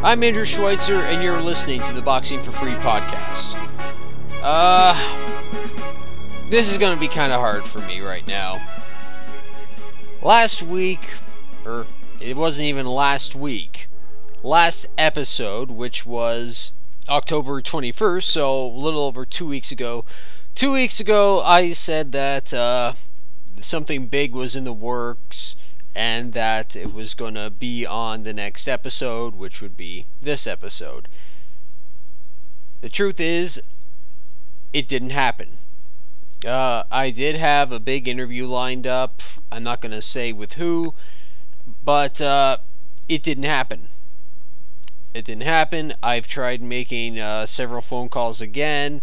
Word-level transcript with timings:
I'm 0.00 0.22
Andrew 0.22 0.44
Schweitzer, 0.44 0.94
and 0.94 1.24
you're 1.24 1.42
listening 1.42 1.80
to 1.80 1.92
the 1.92 2.00
Boxing 2.00 2.40
for 2.44 2.52
Free 2.52 2.70
podcast. 2.74 3.56
Uh, 4.40 4.94
this 6.50 6.70
is 6.70 6.78
going 6.78 6.94
to 6.94 7.00
be 7.00 7.08
kind 7.08 7.32
of 7.32 7.40
hard 7.40 7.64
for 7.64 7.80
me 7.80 8.00
right 8.00 8.24
now. 8.24 8.64
Last 10.22 10.62
week, 10.62 11.00
or 11.64 11.84
it 12.20 12.36
wasn't 12.36 12.66
even 12.66 12.86
last 12.86 13.34
week, 13.34 13.88
last 14.44 14.86
episode, 14.96 15.68
which 15.68 16.06
was 16.06 16.70
October 17.08 17.60
21st, 17.60 18.22
so 18.22 18.66
a 18.66 18.68
little 18.68 19.02
over 19.02 19.26
two 19.26 19.48
weeks 19.48 19.72
ago. 19.72 20.04
Two 20.54 20.70
weeks 20.70 21.00
ago, 21.00 21.40
I 21.40 21.72
said 21.72 22.12
that 22.12 22.54
uh, 22.54 22.92
something 23.60 24.06
big 24.06 24.32
was 24.32 24.54
in 24.54 24.62
the 24.62 24.72
works 24.72 25.56
and 25.98 26.32
that 26.32 26.76
it 26.76 26.94
was 26.94 27.12
going 27.12 27.34
to 27.34 27.50
be 27.50 27.84
on 27.84 28.22
the 28.22 28.32
next 28.32 28.68
episode, 28.68 29.34
which 29.34 29.60
would 29.60 29.76
be 29.76 30.06
this 30.22 30.46
episode. 30.46 31.08
The 32.82 32.88
truth 32.88 33.18
is, 33.18 33.60
it 34.72 34.86
didn't 34.86 35.10
happen. 35.10 35.58
Uh, 36.46 36.84
I 36.88 37.10
did 37.10 37.34
have 37.34 37.72
a 37.72 37.80
big 37.80 38.06
interview 38.06 38.46
lined 38.46 38.86
up. 38.86 39.22
I'm 39.50 39.64
not 39.64 39.80
going 39.80 39.90
to 39.90 40.00
say 40.00 40.30
with 40.30 40.52
who, 40.52 40.94
but 41.84 42.20
uh, 42.20 42.58
it 43.08 43.24
didn't 43.24 43.50
happen. 43.50 43.88
It 45.14 45.24
didn't 45.24 45.42
happen. 45.42 45.94
I've 46.00 46.28
tried 46.28 46.62
making 46.62 47.18
uh, 47.18 47.46
several 47.46 47.82
phone 47.82 48.08
calls 48.08 48.40
again, 48.40 49.02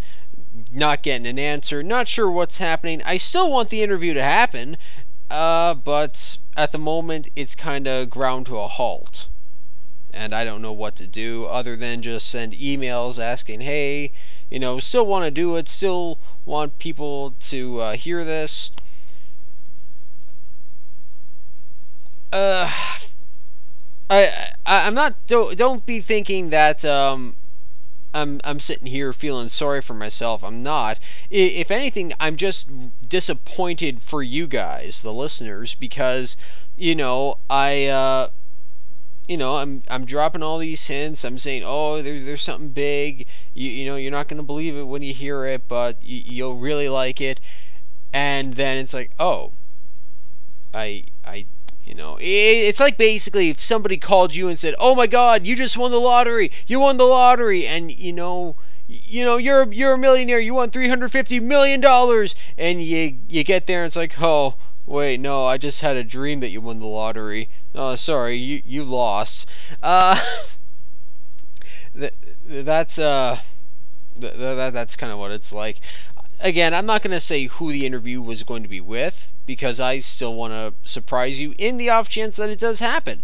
not 0.72 1.04
getting 1.04 1.28
an 1.28 1.40
answer. 1.40 1.84
Not 1.84 2.08
sure 2.08 2.32
what's 2.32 2.60
happening. 2.60 3.02
I 3.04 3.18
still 3.18 3.52
want 3.52 3.70
the 3.70 3.84
interview 3.84 4.14
to 4.14 4.24
happen, 4.24 4.78
uh, 5.30 5.74
but 5.74 6.38
at 6.56 6.72
the 6.72 6.78
moment 6.78 7.28
it's 7.36 7.56
kind 7.56 7.88
of 7.88 8.10
ground 8.10 8.46
to 8.48 8.58
a 8.58 8.68
halt. 8.68 9.28
And 10.14 10.34
I 10.34 10.44
don't 10.44 10.62
know 10.62 10.72
what 10.72 10.96
to 10.96 11.08
do 11.08 11.46
other 11.46 11.76
than 11.76 12.02
just 12.02 12.28
send 12.28 12.54
emails 12.54 13.20
asking, 13.20 13.62
hey, 13.62 14.12
you 14.50 14.60
know, 14.60 14.80
still 14.80 15.06
want 15.06 15.26
to 15.26 15.32
do 15.32 15.56
it, 15.58 15.68
still 15.68 16.18
want 16.46 16.80
people 16.80 17.34
to 17.42 17.82
uh, 17.82 17.96
hear 17.98 18.24
this. 18.24 18.72
Uh, 22.32 22.72
I, 24.10 24.52
I 24.66 24.88
I'm 24.88 24.94
not 24.94 25.16
don't 25.28 25.58
don't 25.58 25.86
be 25.86 26.00
thinking 26.00 26.50
that 26.50 26.86
um 26.86 27.36
I'm 28.16 28.40
I'm 28.46 28.62
sitting 28.62 28.88
here 28.88 29.12
feeling 29.12 29.50
sorry 29.50 29.82
for 29.82 29.94
myself. 29.94 30.44
I'm 30.44 30.64
not. 30.64 30.98
If 31.30 31.70
anything, 31.70 32.14
I'm 32.20 32.38
just 32.38 32.70
disappointed 33.08 34.02
for 34.02 34.24
you 34.24 34.48
guys, 34.48 35.02
the 35.02 35.14
listeners, 35.14 35.76
because 35.76 36.38
you 36.78 36.96
know 36.96 37.38
I. 37.50 37.86
Uh, 37.88 38.30
you 39.28 39.38
know, 39.38 39.58
I'm 39.58 39.84
I'm 39.90 40.06
dropping 40.06 40.44
all 40.44 40.60
these 40.60 40.86
hints. 40.86 41.26
I'm 41.26 41.40
saying, 41.40 41.64
oh, 41.66 42.02
there's 42.02 42.26
there's 42.26 42.44
something 42.44 42.70
big. 42.70 43.26
You 43.54 43.70
you 43.70 43.86
know, 43.86 43.96
you're 43.96 44.12
not 44.12 44.28
gonna 44.28 44.44
believe 44.44 44.76
it 44.78 44.84
when 44.84 45.02
you 45.02 45.14
hear 45.14 45.46
it, 45.46 45.68
but 45.68 45.98
you, 46.04 46.22
you'll 46.26 46.58
really 46.58 46.90
like 46.90 47.20
it. 47.20 47.40
And 48.14 48.54
then 48.54 48.78
it's 48.78 48.94
like, 48.94 49.12
oh, 49.20 49.52
I 50.74 51.04
I 51.26 51.48
you 51.86 51.94
know, 51.94 52.18
it's 52.20 52.80
like 52.80 52.98
basically 52.98 53.52
if 53.52 53.62
somebody 53.62 53.98
called 53.98 54.34
you 54.34 54.48
and 54.48 54.58
said, 54.58 54.74
"Oh 54.80 54.96
my 54.96 55.06
God, 55.06 55.46
you 55.46 55.56
just 55.56 55.78
won 55.78 55.92
the 55.92 56.00
lottery! 56.00 56.52
You 56.66 56.80
won 56.80 56.98
the 56.98 57.06
lottery!" 57.06 57.68
and 57.68 57.92
you 57.92 58.12
know, 58.12 58.56
you 58.88 59.24
know, 59.24 59.38
you're 59.38 59.72
you're 59.72 59.94
a 59.94 59.98
millionaire. 59.98 60.40
You 60.40 60.56
won 60.56 60.72
three 60.72 60.90
hundred 60.90 61.12
fifty 61.12 61.40
million 61.40 61.82
dollars, 61.82 62.34
and 62.58 62.84
you 62.84 63.18
you 63.30 63.44
get 63.44 63.68
there 63.68 63.84
and 63.84 63.88
it's 63.88 63.96
like, 63.96 64.20
"Oh, 64.20 64.56
wait, 64.88 65.20
no, 65.20 65.46
I 65.46 65.60
just 65.60 65.82
had 65.82 65.96
a 65.96 66.04
dream 66.04 66.40
that 66.40 66.50
you 66.50 66.60
won 66.60 66.80
the 66.80 66.88
lottery. 66.88 67.50
Oh, 67.76 67.94
sorry, 67.94 68.38
you 68.38 68.64
you 68.66 68.84
lost." 68.84 69.46
Uh, 69.84 70.20
that 71.94 72.16
that's 72.48 72.98
uh, 72.98 73.42
that, 74.16 74.40
that 74.40 74.74
that's 74.74 74.96
kind 74.96 75.14
of 75.14 75.20
what 75.20 75.30
it's 75.30 75.52
like. 75.52 75.82
Again, 76.40 76.74
I'm 76.74 76.88
not 76.88 77.04
gonna 77.04 77.22
say 77.22 77.46
who 77.46 77.72
the 77.72 77.86
interview 77.86 78.24
was 78.24 78.42
going 78.42 78.64
to 78.64 78.70
be 78.70 78.82
with 78.82 79.28
because 79.46 79.80
I 79.80 80.00
still 80.00 80.34
want 80.34 80.54
to 80.54 80.90
surprise 80.90 81.40
you 81.40 81.54
in 81.58 81.78
the 81.78 81.90
off 81.90 82.10
chance 82.10 82.38
that 82.38 82.50
it 82.50 82.60
does 82.60 82.80
happen. 82.80 83.24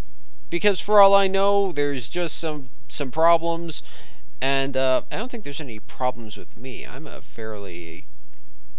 Because 0.49 0.79
for 0.79 1.01
all 1.01 1.15
I 1.15 1.27
know, 1.27 1.71
there's 1.71 2.07
just 2.07 2.37
some 2.37 2.69
some 2.87 3.09
problems, 3.09 3.81
and 4.41 4.77
uh, 4.77 5.03
I 5.11 5.17
don't 5.17 5.31
think 5.31 5.43
there's 5.43 5.61
any 5.61 5.79
problems 5.79 6.37
with 6.37 6.55
me. 6.57 6.85
I'm 6.85 7.07
a 7.07 7.21
fairly 7.21 8.05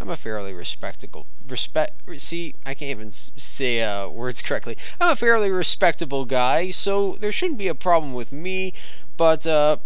I'm 0.01 0.11
a 0.11 0.17
fairly 0.17 0.53
respectable 0.53 1.27
respect. 1.49 2.01
See, 2.19 2.55
I 2.67 2.75
can't 2.75 2.91
even 2.91 3.13
say 3.13 3.83
uh, 3.83 4.09
words 4.09 4.43
correctly. 4.47 4.77
I'm 5.01 5.11
a 5.11 5.17
fairly 5.17 5.51
respectable 5.51 6.25
guy, 6.25 6.71
so 6.71 7.17
there 7.21 7.33
shouldn't 7.33 7.59
be 7.59 7.69
a 7.69 7.75
problem 7.75 8.13
with 8.13 8.33
me. 8.33 8.75
But 9.17 9.47
uh, 9.47 9.79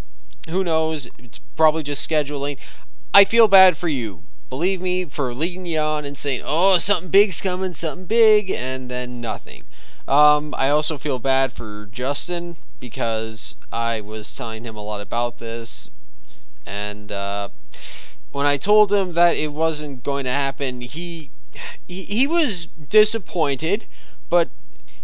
who 0.49 0.63
knows? 0.63 1.07
It's 1.17 1.39
probably 1.55 1.83
just 1.83 2.07
scheduling. 2.07 2.57
I 3.13 3.25
feel 3.25 3.47
bad 3.47 3.77
for 3.77 3.87
you 3.87 4.23
believe 4.49 4.81
me, 4.81 5.05
for 5.05 5.33
leading 5.33 5.65
you 5.65 5.79
on 5.79 6.05
and 6.05 6.17
saying, 6.17 6.41
oh, 6.45 6.77
something 6.77 7.09
big's 7.09 7.41
coming, 7.41 7.73
something 7.73 8.05
big, 8.05 8.49
and 8.49 8.89
then 8.89 9.19
nothing. 9.19 9.65
Um, 10.07 10.55
I 10.57 10.69
also 10.69 10.97
feel 10.97 11.19
bad 11.19 11.51
for 11.51 11.87
Justin 11.91 12.55
because 12.79 13.55
I 13.73 13.99
was 13.99 14.33
telling 14.33 14.63
him 14.63 14.77
a 14.77 14.83
lot 14.83 15.01
about 15.01 15.39
this, 15.39 15.89
and 16.65 17.11
uh, 17.11 17.49
when 18.31 18.45
I 18.45 18.57
told 18.57 18.93
him 18.93 19.13
that 19.13 19.35
it 19.35 19.51
wasn't 19.51 20.03
going 20.03 20.25
to 20.25 20.31
happen, 20.31 20.81
he, 20.81 21.29
he 21.87 22.03
he 22.03 22.27
was 22.27 22.67
disappointed, 22.67 23.85
but 24.29 24.49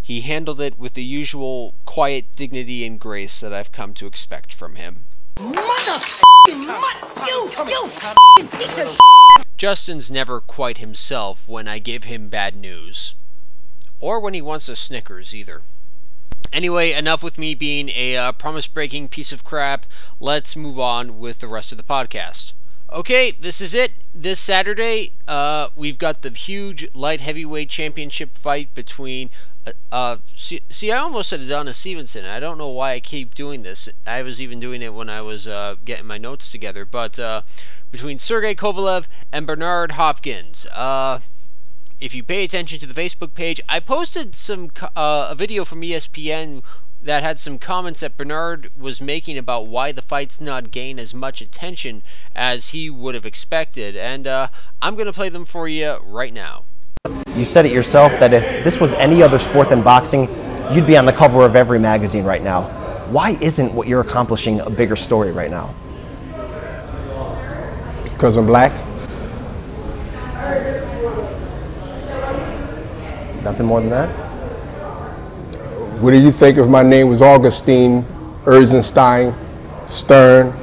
he 0.02 0.22
handled 0.22 0.62
it 0.62 0.78
with 0.78 0.94
the 0.94 1.04
usual 1.04 1.74
quiet 1.86 2.26
dignity 2.36 2.86
and 2.86 3.00
grace 3.00 3.40
that 3.40 3.54
I've 3.54 3.72
come 3.72 3.94
to 3.96 4.08
expect 4.08 4.54
from 4.54 4.76
him. 4.76 5.06
Mother, 5.40 6.00
you, 7.28 7.52
you, 7.68 8.48
piece 8.52 8.78
of 8.78 9.00
Justin's 9.58 10.12
never 10.12 10.40
quite 10.40 10.78
himself 10.78 11.48
when 11.48 11.68
I 11.68 11.80
give 11.80 12.04
him 12.04 12.30
bad 12.30 12.56
news. 12.56 13.16
Or 14.00 14.20
when 14.20 14.36
he 14.36 14.42
wants 14.44 14.70
a 14.70 14.76
Snickers, 14.76 15.34
either. 15.34 15.64
Anyway, 16.52 16.92
enough 16.92 17.24
with 17.24 17.40
me 17.40 17.56
being 17.56 17.90
a 17.90 18.16
uh, 18.16 18.32
promise 18.34 18.68
breaking 18.68 19.10
piece 19.10 19.32
of 19.32 19.44
crap. 19.44 19.88
Let's 20.20 20.56
move 20.56 20.80
on 20.80 21.18
with 21.18 21.40
the 21.40 21.48
rest 21.48 21.72
of 21.72 21.78
the 21.78 21.84
podcast. 21.84 22.52
Okay, 22.92 23.32
this 23.32 23.60
is 23.60 23.74
it. 23.74 23.94
This 24.14 24.40
Saturday, 24.40 25.14
uh, 25.28 25.70
we've 25.76 25.98
got 25.98 26.22
the 26.22 26.30
huge 26.30 26.94
light 26.94 27.22
heavyweight 27.22 27.72
championship 27.72 28.38
fight 28.38 28.72
between. 28.76 29.32
Uh, 29.66 29.72
uh, 29.94 30.18
see, 30.36 30.62
see, 30.70 30.92
I 30.92 30.98
almost 30.98 31.30
said 31.30 31.40
Adonis 31.40 31.78
Stevenson. 31.78 32.26
And 32.26 32.34
I 32.34 32.42
don't 32.42 32.58
know 32.58 32.68
why 32.68 32.92
I 32.94 33.00
keep 33.00 33.34
doing 33.34 33.64
this. 33.64 33.88
I 34.06 34.22
was 34.22 34.42
even 34.42 34.60
doing 34.60 34.82
it 34.82 34.94
when 34.94 35.10
I 35.10 35.22
was 35.22 35.48
uh, 35.48 35.76
getting 35.86 36.06
my 36.06 36.18
notes 36.18 36.52
together. 36.52 36.84
But 36.84 37.18
uh, 37.18 37.44
between 37.90 38.20
Sergey 38.20 38.56
Kovalev 38.56 39.06
and 39.32 39.48
Bernard 39.48 39.92
Hopkins. 39.92 40.66
Uh, 40.66 41.20
if 42.02 42.14
you 42.14 42.24
pay 42.24 42.44
attention 42.44 42.78
to 42.80 42.86
the 42.86 42.94
Facebook 42.94 43.34
page, 43.36 43.62
I 43.70 43.80
posted 43.80 44.36
some 44.36 44.72
uh, 44.98 45.28
a 45.30 45.36
video 45.36 45.64
from 45.64 45.80
ESPN 45.82 46.62
that 47.02 47.24
had 47.24 47.40
some 47.40 47.58
comments 47.58 48.02
that 48.02 48.18
Bernard 48.18 48.70
was 48.78 49.00
making 49.00 49.38
about 49.38 49.68
why 49.68 49.94
the 49.94 50.02
fight's 50.02 50.42
not 50.42 50.72
gained 50.72 51.00
as 51.00 51.14
much 51.14 51.40
attention 51.40 52.04
as 52.36 52.70
he 52.70 52.90
would 52.90 53.16
have 53.16 53.26
expected, 53.26 53.96
and 53.96 54.28
I'm 54.28 54.96
going 54.96 55.06
to 55.06 55.14
play 55.14 55.30
them 55.30 55.46
for 55.46 55.70
you 55.70 56.00
right 56.04 56.34
now. 56.34 56.64
You 57.36 57.46
said 57.46 57.66
it 57.66 57.72
yourself 57.72 58.12
that 58.20 58.32
if 58.32 58.64
this 58.64 58.80
was 58.80 58.94
any 58.94 59.22
other 59.22 59.40
sport 59.40 59.68
than 59.68 59.82
boxing, 59.82 60.30
you'd 60.72 60.88
be 60.88 60.96
on 60.96 61.06
the 61.06 61.12
cover 61.12 61.44
of 61.44 61.56
every 61.56 61.80
magazine 61.80 62.24
right 62.24 62.42
now. 62.42 62.62
Why 63.10 63.32
isn't 63.42 63.74
what 63.74 63.88
you're 63.88 64.02
accomplishing 64.02 64.62
a 64.62 64.70
bigger 64.70 64.96
story 64.96 65.32
right 65.32 65.52
now? 65.52 65.74
Because 68.04 68.38
I'm 68.38 68.46
black? 68.46 68.72
Nothing 73.44 73.66
more 73.66 73.82
than 73.82 73.90
that? 73.90 74.08
What 76.00 76.12
do 76.12 76.22
you 76.22 76.32
think 76.32 76.58
if 76.58 76.68
my 76.70 76.84
name 76.84 77.10
was 77.10 77.22
Augustine, 77.22 78.06
Eisenstein, 78.48 79.36
Stern, 79.90 80.54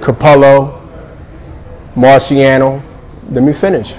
Capello, 0.00 0.82
Marciano? 1.94 2.85
Let 3.30 3.42
me 3.42 3.52
finish. 3.52 3.94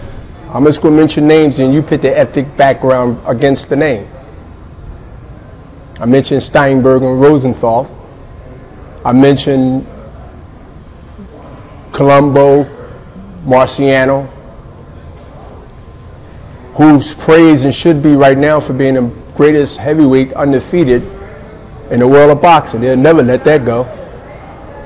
I'm 0.49 0.63
just 0.63 0.81
going 0.81 0.93
to 0.95 1.01
mention 1.01 1.27
names 1.27 1.59
and 1.59 1.73
you 1.73 1.81
put 1.81 2.01
the 2.01 2.17
ethnic 2.17 2.55
background 2.55 3.21
against 3.25 3.67
the 3.67 3.75
name. 3.75 4.07
I 5.99 6.05
mentioned 6.05 6.43
Steinberg 6.43 7.01
and 7.03 7.19
Rosenthal. 7.19 7.93
I 9.03 9.11
mentioned 9.11 9.85
Colombo, 11.91 12.63
Marciano, 13.43 14.27
who's 16.75 17.13
praised 17.13 17.65
and 17.65 17.75
should 17.75 18.01
be 18.01 18.13
right 18.15 18.37
now 18.37 18.61
for 18.61 18.71
being 18.73 18.93
the 18.93 19.11
greatest 19.35 19.77
heavyweight 19.77 20.31
undefeated 20.33 21.03
in 21.91 21.99
the 21.99 22.07
world 22.07 22.31
of 22.31 22.41
boxing. 22.41 22.79
They'll 22.79 22.95
never 22.95 23.23
let 23.23 23.43
that 23.43 23.65
go. 23.65 23.83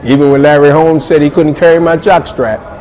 Even 0.04 0.32
when 0.32 0.42
Larry 0.42 0.72
Holmes 0.72 1.06
said 1.06 1.22
he 1.22 1.30
couldn't 1.30 1.56
carry 1.56 1.80
my 1.80 1.96
jockstrap, 1.96 2.81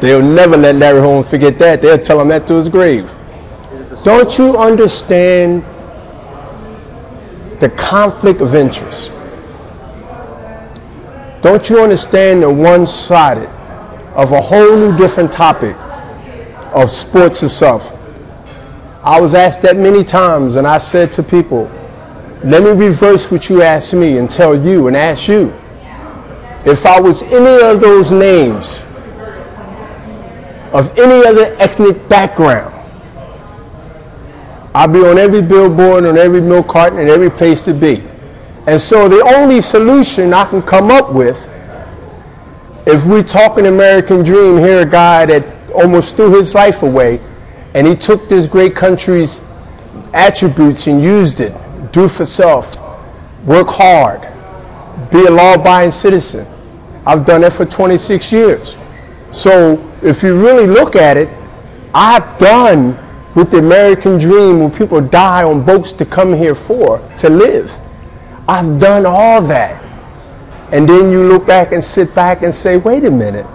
they'll 0.00 0.22
never 0.22 0.56
let 0.56 0.76
Larry 0.76 1.00
Holmes 1.00 1.28
forget 1.30 1.58
that. 1.58 1.82
They'll 1.82 1.98
tell 1.98 2.20
him 2.20 2.28
that 2.28 2.46
to 2.48 2.54
his 2.54 2.68
grave. 2.68 3.12
Don't 4.04 4.38
you 4.38 4.56
understand 4.56 5.64
the 7.60 7.68
conflict 7.70 8.40
of 8.40 8.54
interest. 8.54 9.10
Don't 11.42 11.68
you 11.68 11.82
understand 11.82 12.42
the 12.42 12.50
one 12.50 12.86
sided 12.86 13.48
of 14.14 14.32
a 14.32 14.40
whole 14.40 14.76
new 14.76 14.96
different 14.96 15.32
topic 15.32 15.76
of 16.72 16.90
sports 16.90 17.42
itself? 17.42 17.94
I 19.02 19.20
was 19.20 19.34
asked 19.34 19.62
that 19.62 19.76
many 19.76 20.04
times, 20.04 20.56
and 20.56 20.66
I 20.66 20.78
said 20.78 21.10
to 21.12 21.22
people, 21.22 21.70
let 22.44 22.62
me 22.62 22.70
reverse 22.70 23.30
what 23.30 23.48
you 23.48 23.62
asked 23.62 23.94
me 23.94 24.18
and 24.18 24.30
tell 24.30 24.54
you 24.54 24.86
and 24.86 24.96
ask 24.96 25.28
you. 25.28 25.54
If 26.64 26.86
I 26.86 27.00
was 27.00 27.22
any 27.22 27.62
of 27.62 27.80
those 27.80 28.10
names 28.12 28.80
of 30.72 30.96
any 30.98 31.26
other 31.26 31.54
ethnic 31.58 32.08
background, 32.08 32.74
I'd 34.74 34.92
be 34.92 35.00
on 35.00 35.18
every 35.18 35.42
billboard, 35.42 36.04
on 36.04 36.18
every 36.18 36.40
milk 36.40 36.68
carton, 36.68 36.98
and 36.98 37.08
every 37.08 37.30
place 37.30 37.64
to 37.64 37.74
be. 37.74 38.02
And 38.66 38.80
so 38.80 39.08
the 39.08 39.22
only 39.22 39.60
solution 39.60 40.34
I 40.34 40.44
can 40.44 40.62
come 40.62 40.90
up 40.90 41.12
with, 41.12 41.48
if 42.86 43.04
we're 43.06 43.22
talking 43.22 43.66
American 43.66 44.22
dream, 44.22 44.58
here 44.58 44.82
a 44.82 44.86
guy 44.86 45.26
that 45.26 45.44
almost 45.72 46.16
threw 46.16 46.36
his 46.36 46.54
life 46.54 46.82
away, 46.82 47.20
and 47.74 47.86
he 47.86 47.96
took 47.96 48.28
this 48.28 48.46
great 48.46 48.76
country's 48.76 49.40
attributes 50.12 50.86
and 50.86 51.02
used 51.02 51.40
it. 51.40 51.54
Do 51.92 52.08
for 52.08 52.26
self, 52.26 52.76
work 53.44 53.68
hard, 53.68 54.20
be 55.10 55.24
a 55.24 55.30
law-abiding 55.30 55.92
citizen. 55.92 56.46
I've 57.06 57.24
done 57.24 57.40
that 57.40 57.54
for 57.54 57.64
26 57.64 58.30
years. 58.32 58.76
So 59.32 59.76
if 60.02 60.22
you 60.22 60.40
really 60.40 60.66
look 60.66 60.96
at 60.96 61.16
it, 61.16 61.28
I've 61.94 62.38
done 62.38 62.98
with 63.34 63.50
the 63.50 63.58
American 63.58 64.18
dream 64.18 64.60
when 64.60 64.70
people 64.70 65.00
die 65.00 65.42
on 65.42 65.64
boats 65.64 65.92
to 65.94 66.04
come 66.04 66.34
here 66.34 66.54
for, 66.54 66.98
to 67.18 67.28
live. 67.30 67.76
I've 68.48 68.80
done 68.80 69.06
all 69.06 69.42
that. 69.42 69.84
And 70.72 70.88
then 70.88 71.10
you 71.10 71.22
look 71.22 71.46
back 71.46 71.72
and 71.72 71.82
sit 71.82 72.14
back 72.14 72.42
and 72.42 72.54
say, 72.54 72.76
wait 72.76 73.04
a 73.04 73.10
minute. 73.10 73.46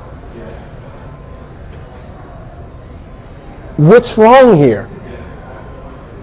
What's 3.78 4.18
wrong 4.18 4.56
here? 4.56 4.89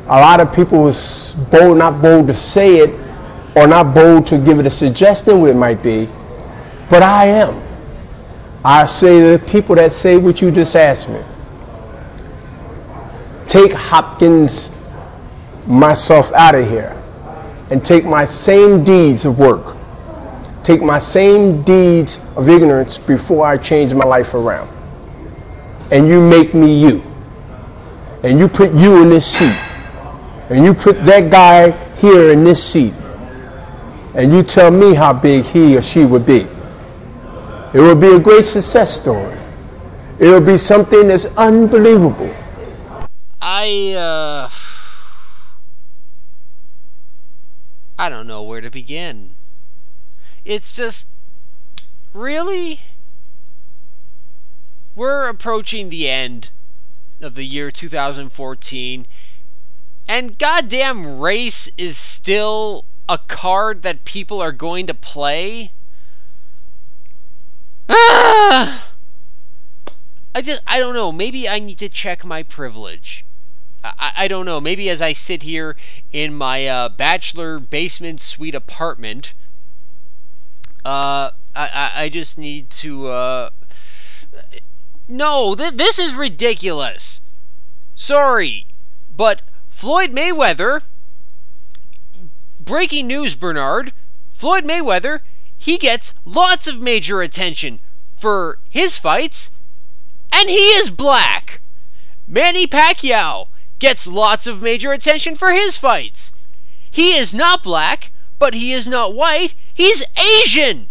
A 0.06 0.20
lot 0.20 0.40
of 0.40 0.52
people 0.52 0.82
was 0.82 1.34
bold, 1.50 1.78
not 1.78 2.00
bold 2.02 2.26
to 2.28 2.34
say 2.34 2.78
it, 2.78 2.90
or 3.54 3.66
not 3.66 3.94
bold 3.94 4.26
to 4.28 4.38
give 4.38 4.58
it 4.58 4.66
a 4.66 4.70
suggestion 4.70 5.40
what 5.40 5.50
it 5.50 5.54
might 5.54 5.82
be, 5.82 6.08
but 6.88 7.02
I 7.02 7.26
am. 7.26 7.69
I 8.64 8.84
say 8.86 9.20
to 9.20 9.38
the 9.38 9.50
people 9.50 9.76
that 9.76 9.92
say 9.92 10.18
what 10.18 10.42
you 10.42 10.50
just 10.50 10.76
asked 10.76 11.08
me. 11.08 11.22
Take 13.46 13.72
Hopkins, 13.72 14.70
myself 15.66 16.30
out 16.34 16.54
of 16.54 16.68
here, 16.68 16.94
and 17.70 17.82
take 17.82 18.04
my 18.04 18.26
same 18.26 18.84
deeds 18.84 19.24
of 19.24 19.38
work, 19.38 19.76
take 20.62 20.82
my 20.82 20.98
same 20.98 21.62
deeds 21.62 22.18
of 22.36 22.48
ignorance 22.48 22.98
before 22.98 23.46
I 23.46 23.56
change 23.56 23.94
my 23.94 24.04
life 24.04 24.34
around. 24.34 24.68
And 25.90 26.06
you 26.06 26.20
make 26.20 26.52
me 26.52 26.78
you. 26.80 27.02
And 28.22 28.38
you 28.38 28.46
put 28.46 28.72
you 28.74 29.02
in 29.02 29.08
this 29.08 29.26
seat. 29.26 29.58
And 30.50 30.64
you 30.64 30.74
put 30.74 31.04
that 31.06 31.30
guy 31.30 31.70
here 31.96 32.30
in 32.30 32.44
this 32.44 32.62
seat. 32.62 32.92
And 34.14 34.32
you 34.32 34.42
tell 34.42 34.70
me 34.70 34.94
how 34.94 35.14
big 35.14 35.44
he 35.44 35.76
or 35.78 35.82
she 35.82 36.04
would 36.04 36.26
be. 36.26 36.46
It 37.72 37.78
will 37.80 37.94
be 37.94 38.08
a 38.08 38.18
great 38.18 38.44
success 38.44 39.00
story. 39.00 39.38
It 40.18 40.26
will 40.26 40.40
be 40.40 40.58
something 40.58 41.06
that's 41.08 41.26
unbelievable. 41.36 42.34
I 43.40 43.92
uh 43.92 44.50
I 47.98 48.08
don't 48.08 48.26
know 48.26 48.42
where 48.42 48.60
to 48.60 48.70
begin. 48.70 49.34
It's 50.44 50.72
just 50.72 51.06
really 52.12 52.80
we're 54.96 55.28
approaching 55.28 55.90
the 55.90 56.08
end 56.08 56.48
of 57.20 57.34
the 57.34 57.44
year 57.44 57.70
2014 57.70 59.06
and 60.08 60.38
goddamn 60.38 61.20
race 61.20 61.68
is 61.78 61.96
still 61.96 62.84
a 63.08 63.18
card 63.18 63.82
that 63.82 64.04
people 64.04 64.40
are 64.40 64.50
going 64.50 64.88
to 64.88 64.94
play. 64.94 65.70
Ah! 67.90 68.86
I 70.34 70.42
just 70.42 70.62
I 70.66 70.78
don't 70.78 70.94
know. 70.94 71.10
Maybe 71.10 71.48
I 71.48 71.58
need 71.58 71.78
to 71.80 71.88
check 71.88 72.24
my 72.24 72.44
privilege. 72.44 73.24
I, 73.82 74.12
I 74.16 74.28
don't 74.28 74.46
know. 74.46 74.60
Maybe 74.60 74.88
as 74.88 75.02
I 75.02 75.12
sit 75.12 75.42
here 75.42 75.76
in 76.12 76.34
my 76.34 76.66
uh, 76.66 76.88
bachelor 76.88 77.58
basement 77.58 78.20
suite 78.20 78.54
apartment, 78.54 79.32
uh, 80.84 81.30
I, 81.54 81.92
I 81.94 82.08
just 82.08 82.38
need 82.38 82.70
to. 82.70 83.08
Uh, 83.08 83.50
no, 85.08 85.56
th- 85.56 85.74
this 85.74 85.98
is 85.98 86.14
ridiculous. 86.14 87.20
Sorry, 87.96 88.66
but 89.16 89.42
Floyd 89.68 90.12
Mayweather. 90.12 90.82
Breaking 92.60 93.08
news, 93.08 93.34
Bernard. 93.34 93.92
Floyd 94.32 94.64
Mayweather, 94.64 95.20
he 95.60 95.76
gets 95.76 96.14
lots 96.24 96.66
of 96.66 96.80
major 96.80 97.20
attention 97.20 97.80
for 98.18 98.58
his 98.70 98.96
fights, 98.96 99.50
and 100.32 100.48
he 100.48 100.70
is 100.80 100.88
black. 100.88 101.60
Manny 102.26 102.66
Pacquiao 102.66 103.48
gets 103.78 104.06
lots 104.06 104.46
of 104.46 104.62
major 104.62 104.90
attention 104.92 105.36
for 105.36 105.52
his 105.52 105.76
fights. 105.76 106.32
He 106.90 107.14
is 107.14 107.34
not 107.34 107.62
black, 107.62 108.10
but 108.38 108.54
he 108.54 108.72
is 108.72 108.86
not 108.86 109.12
white. 109.12 109.52
He's 109.74 110.02
Asian. 110.16 110.88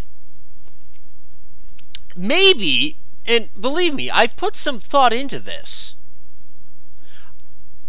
Maybe, 2.16 2.96
and 3.26 3.50
believe 3.60 3.96
me, 3.96 4.12
I've 4.12 4.38
put 4.38 4.56
some 4.56 4.80
thought 4.80 5.14
into 5.14 5.40
this. 5.40 5.96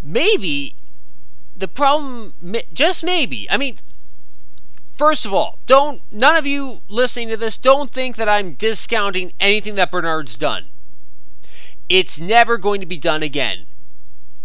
Maybe 0.03 0.77
the 1.55 1.69
problem, 1.69 2.33
just 2.73 3.05
maybe, 3.05 3.51
I 3.51 3.59
mean, 3.59 3.81
first 5.01 5.25
of 5.25 5.33
all, 5.33 5.59
don't, 5.65 6.03
none 6.13 6.37
of 6.37 6.47
you 6.47 6.83
listening 6.91 7.31
to 7.31 7.37
this, 7.39 7.57
don't 7.57 7.91
think 7.91 8.17
that 8.17 8.29
I'm 8.29 8.53
discounting 8.53 9.33
anything 9.41 9.75
that 9.77 9.91
Bernard's 9.91 10.37
done. 10.37 10.67
It's 11.89 12.21
never 12.21 12.59
going 12.59 12.83
to 12.83 12.87
be 12.87 12.99
done 12.99 13.23
again. 13.23 13.65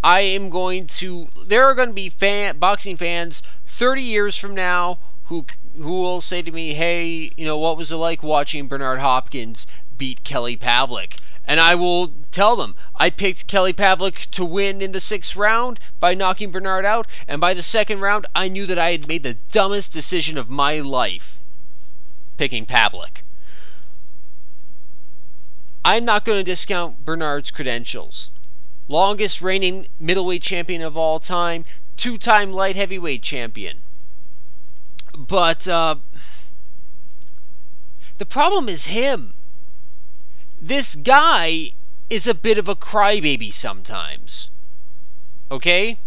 I 0.01 0.21
am 0.21 0.49
going 0.49 0.87
to. 0.87 1.27
There 1.45 1.65
are 1.65 1.75
going 1.75 1.89
to 1.89 1.93
be 1.93 2.07
fan 2.07 2.57
boxing 2.57 2.95
fans 2.95 3.43
30 3.67 4.01
years 4.01 4.37
from 4.37 4.55
now 4.55 4.99
who 5.25 5.45
who 5.77 5.99
will 5.99 6.21
say 6.21 6.41
to 6.41 6.51
me, 6.51 6.73
"Hey, 6.73 7.31
you 7.35 7.45
know 7.45 7.57
what 7.57 7.75
was 7.75 7.91
it 7.91 7.97
like 7.97 8.23
watching 8.23 8.69
Bernard 8.69 8.99
Hopkins 8.99 9.67
beat 9.97 10.23
Kelly 10.23 10.55
Pavlik?" 10.55 11.17
And 11.47 11.59
I 11.59 11.75
will 11.75 12.13
tell 12.31 12.55
them 12.55 12.75
I 12.95 13.09
picked 13.09 13.47
Kelly 13.47 13.73
Pavlik 13.73 14.29
to 14.31 14.43
win 14.43 14.81
in 14.81 14.91
the 14.91 14.99
sixth 14.99 15.35
round 15.35 15.79
by 15.99 16.13
knocking 16.13 16.51
Bernard 16.51 16.85
out, 16.85 17.07
and 17.27 17.39
by 17.39 17.53
the 17.53 17.63
second 17.63 17.99
round, 17.99 18.25
I 18.35 18.47
knew 18.47 18.65
that 18.65 18.79
I 18.79 18.91
had 18.91 19.07
made 19.07 19.23
the 19.23 19.37
dumbest 19.51 19.91
decision 19.91 20.37
of 20.37 20.49
my 20.49 20.79
life, 20.79 21.39
picking 22.37 22.65
Pavlik. 22.65 23.23
I'm 25.83 26.03
not 26.03 26.25
going 26.25 26.39
to 26.39 26.51
discount 26.51 27.05
Bernard's 27.05 27.51
credentials 27.51 28.29
longest 28.87 29.41
reigning 29.41 29.87
middleweight 29.99 30.41
champion 30.41 30.81
of 30.81 30.95
all 30.95 31.19
time, 31.19 31.65
two 31.97 32.17
time 32.17 32.51
light 32.51 32.75
heavyweight 32.75 33.23
champion. 33.23 33.81
But 35.17 35.67
uh, 35.67 35.95
the 38.17 38.25
problem 38.25 38.69
is 38.69 38.85
him. 38.85 39.34
This 40.67 40.95
guy 40.95 41.73
is 42.09 42.25
a 42.25 42.33
bit 42.33 42.57
of 42.57 42.67
a 42.67 42.75
crybaby 42.75 43.53
sometimes. 43.53 44.49
Okay? 45.51 45.99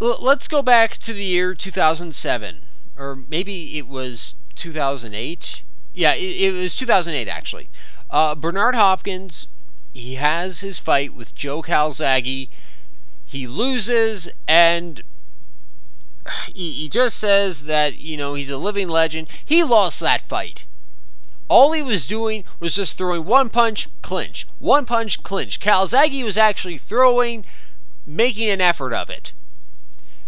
L- 0.00 0.18
let's 0.20 0.48
go 0.48 0.60
back 0.60 0.96
to 0.96 1.12
the 1.12 1.22
year 1.22 1.54
2007. 1.54 2.62
Or 2.96 3.14
maybe 3.14 3.78
it 3.78 3.86
was 3.86 4.34
2008. 4.56 5.62
Yeah, 5.94 6.14
it, 6.14 6.40
it 6.40 6.50
was 6.50 6.74
2008 6.74 7.28
actually. 7.28 7.68
Uh, 8.10 8.34
Bernard 8.34 8.74
Hopkins 8.74 9.46
he 9.94 10.16
has 10.16 10.58
his 10.58 10.80
fight 10.80 11.14
with 11.14 11.36
Joe 11.36 11.62
Calzaghe. 11.62 12.48
He 13.24 13.46
loses, 13.46 14.28
and 14.48 15.04
he, 16.52 16.72
he 16.72 16.88
just 16.88 17.18
says 17.18 17.62
that, 17.62 17.98
you 17.98 18.16
know, 18.16 18.34
he's 18.34 18.50
a 18.50 18.58
living 18.58 18.88
legend. 18.88 19.28
He 19.44 19.62
lost 19.62 20.00
that 20.00 20.28
fight. 20.28 20.64
All 21.48 21.72
he 21.72 21.80
was 21.80 22.06
doing 22.06 22.44
was 22.60 22.76
just 22.76 22.98
throwing 22.98 23.24
one 23.24 23.48
punch, 23.48 23.88
clinch. 24.02 24.46
One 24.58 24.84
punch, 24.84 25.22
clinch. 25.22 25.60
Calzaghe 25.60 26.22
was 26.22 26.36
actually 26.36 26.76
throwing, 26.76 27.44
making 28.06 28.50
an 28.50 28.60
effort 28.60 28.92
of 28.92 29.08
it. 29.08 29.32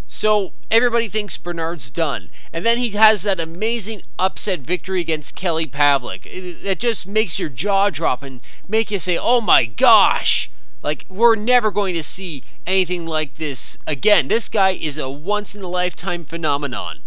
So 0.08 0.54
everybody 0.70 1.08
thinks 1.08 1.36
Bernard's 1.36 1.88
done. 1.88 2.30
And 2.52 2.66
then 2.66 2.78
he 2.78 2.90
has 2.90 3.22
that 3.22 3.38
amazing 3.38 4.02
upset 4.18 4.60
victory 4.60 5.00
against 5.00 5.36
Kelly 5.36 5.66
Pavlik. 5.66 6.22
It 6.24 6.80
just 6.80 7.06
makes 7.06 7.38
your 7.38 7.48
jaw 7.48 7.90
drop 7.90 8.22
and 8.22 8.40
make 8.66 8.90
you 8.90 8.98
say, 8.98 9.16
oh 9.16 9.40
my 9.40 9.66
gosh! 9.66 10.50
Like, 10.82 11.04
we're 11.08 11.36
never 11.36 11.70
going 11.70 11.94
to 11.94 12.02
see 12.02 12.42
anything 12.66 13.06
like 13.06 13.36
this 13.36 13.76
again. 13.86 14.28
This 14.28 14.48
guy 14.48 14.70
is 14.70 14.96
a 14.96 15.10
once 15.10 15.54
in 15.54 15.62
a 15.62 15.68
lifetime 15.68 16.24
phenomenon. 16.24 17.02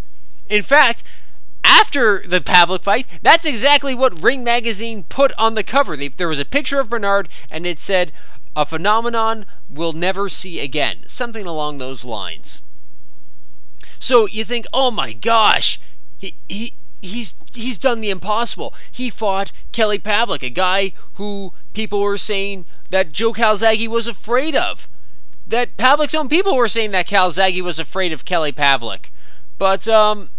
In 0.47 0.61
fact, 0.61 1.03
after 1.63 2.23
the 2.25 2.41
Pavlik 2.41 2.83
fight, 2.83 3.07
that's 3.21 3.45
exactly 3.45 3.95
what 3.95 4.21
Ring 4.21 4.43
Magazine 4.43 5.03
put 5.03 5.31
on 5.37 5.55
the 5.55 5.63
cover. 5.63 5.95
There 5.95 6.27
was 6.27 6.39
a 6.39 6.45
picture 6.45 6.79
of 6.79 6.89
Bernard, 6.89 7.29
and 7.49 7.65
it 7.65 7.79
said, 7.79 8.11
A 8.55 8.65
phenomenon 8.65 9.45
we'll 9.69 9.93
never 9.93 10.29
see 10.29 10.59
again. 10.59 11.03
Something 11.07 11.45
along 11.45 11.77
those 11.77 12.03
lines. 12.03 12.61
So 13.99 14.27
you 14.27 14.43
think, 14.43 14.65
oh 14.73 14.91
my 14.91 15.13
gosh, 15.13 15.79
he, 16.17 16.35
he, 16.49 16.73
he's, 17.01 17.35
he's 17.53 17.77
done 17.77 18.01
the 18.01 18.09
impossible. 18.09 18.73
He 18.91 19.09
fought 19.09 19.51
Kelly 19.71 19.99
Pavlik, 19.99 20.43
a 20.43 20.49
guy 20.49 20.93
who 21.15 21.53
people 21.73 22.01
were 22.01 22.17
saying 22.17 22.65
that 22.89 23.13
Joe 23.13 23.33
Calzaghe 23.33 23.87
was 23.87 24.07
afraid 24.07 24.55
of. 24.55 24.87
That 25.47 25.77
Pavlik's 25.77 26.15
own 26.15 26.29
people 26.29 26.55
were 26.55 26.69
saying 26.69 26.91
that 26.91 27.07
Calzaghe 27.07 27.61
was 27.61 27.79
afraid 27.79 28.11
of 28.11 28.25
Kelly 28.25 28.51
Pavlik. 28.51 29.11
But 29.57 29.87
um, 29.87 30.29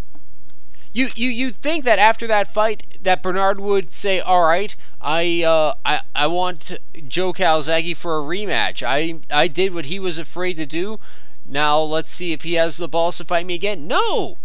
you 0.97 1.11
you 1.17 1.29
you 1.29 1.51
think 1.51 1.85
that 1.85 1.99
after 1.99 2.25
that 2.29 2.55
fight 2.55 2.85
that 3.03 3.21
Bernard 3.21 3.59
would 3.59 3.93
say, 3.93 4.21
"All 4.21 4.45
right, 4.45 4.77
I 5.01 5.43
uh, 5.43 5.75
I 5.85 6.03
I 6.15 6.29
want 6.29 6.71
Joe 7.09 7.33
Calzaghe 7.33 7.97
for 7.97 8.17
a 8.17 8.23
rematch. 8.23 8.81
I 8.81 9.17
I 9.29 9.49
did 9.49 9.75
what 9.75 9.87
he 9.87 9.99
was 9.99 10.19
afraid 10.19 10.57
to 10.59 10.67
do. 10.67 11.01
Now 11.45 11.81
let's 11.81 12.13
see 12.13 12.33
if 12.33 12.43
he 12.43 12.55
has 12.55 12.77
the 12.77 12.87
balls 12.87 13.17
to 13.17 13.25
fight 13.25 13.45
me 13.45 13.55
again." 13.55 13.89
No. 13.89 14.39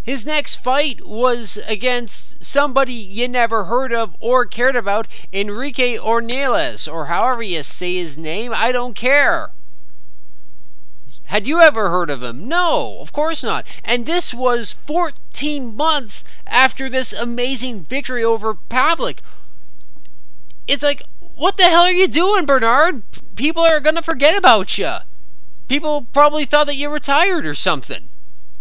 His 0.00 0.24
next 0.24 0.62
fight 0.62 1.04
was 1.04 1.58
against 1.66 2.44
somebody 2.44 2.94
you 2.94 3.26
never 3.26 3.64
heard 3.64 3.92
of 3.92 4.14
or 4.20 4.46
cared 4.46 4.76
about, 4.76 5.08
Enrique 5.32 5.98
Ornelas, 5.98 6.86
or 6.86 7.06
however 7.06 7.42
you 7.42 7.64
say 7.64 7.96
his 7.96 8.16
name. 8.16 8.52
I 8.54 8.70
don't 8.70 8.94
care. 8.94 9.50
Had 11.28 11.46
you 11.46 11.60
ever 11.60 11.90
heard 11.90 12.08
of 12.08 12.22
him? 12.22 12.48
No, 12.48 12.96
of 13.00 13.12
course 13.12 13.42
not. 13.42 13.66
And 13.84 14.06
this 14.06 14.32
was 14.32 14.72
14 14.72 15.76
months 15.76 16.24
after 16.46 16.88
this 16.88 17.12
amazing 17.12 17.84
victory 17.84 18.24
over 18.24 18.54
Pavlik. 18.54 19.18
It's 20.66 20.82
like, 20.82 21.02
what 21.36 21.58
the 21.58 21.64
hell 21.64 21.82
are 21.82 21.92
you 21.92 22.08
doing, 22.08 22.46
Bernard? 22.46 23.02
People 23.36 23.62
are 23.62 23.78
going 23.78 23.96
to 23.96 24.02
forget 24.02 24.38
about 24.38 24.78
you. 24.78 24.96
People 25.68 26.06
probably 26.14 26.46
thought 26.46 26.66
that 26.66 26.76
you 26.76 26.88
retired 26.88 27.44
or 27.44 27.54
something. 27.54 28.08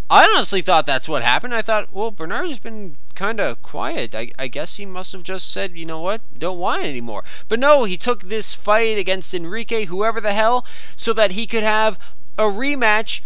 I 0.09 0.25
honestly 0.25 0.61
thought 0.61 0.85
that's 0.85 1.07
what 1.07 1.21
happened. 1.21 1.53
I 1.55 1.61
thought, 1.61 1.93
well, 1.93 2.11
Bernard's 2.11 2.59
been 2.59 2.97
kind 3.15 3.39
of 3.39 3.63
quiet. 3.63 4.13
I, 4.13 4.31
I 4.37 4.47
guess 4.47 4.75
he 4.75 4.85
must 4.85 5.13
have 5.13 5.23
just 5.23 5.53
said, 5.53 5.77
you 5.77 5.85
know 5.85 6.01
what, 6.01 6.19
don't 6.37 6.59
want 6.59 6.83
it 6.83 6.89
anymore. 6.89 7.23
But 7.47 7.59
no, 7.59 7.85
he 7.85 7.95
took 7.95 8.23
this 8.23 8.53
fight 8.53 8.97
against 8.97 9.33
Enrique, 9.33 9.85
whoever 9.85 10.19
the 10.19 10.33
hell, 10.33 10.65
so 10.97 11.13
that 11.13 11.31
he 11.31 11.47
could 11.47 11.63
have 11.63 11.97
a 12.37 12.43
rematch 12.43 13.21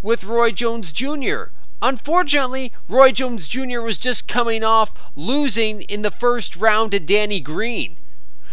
with 0.00 0.22
Roy 0.22 0.52
Jones 0.52 0.92
Jr. 0.92 1.46
Unfortunately, 1.82 2.72
Roy 2.88 3.10
Jones 3.10 3.48
Jr. 3.48 3.80
was 3.80 3.96
just 3.96 4.28
coming 4.28 4.62
off 4.62 4.92
losing 5.16 5.82
in 5.82 6.02
the 6.02 6.10
first 6.10 6.54
round 6.54 6.92
to 6.92 7.00
Danny 7.00 7.40
Green. 7.40 7.96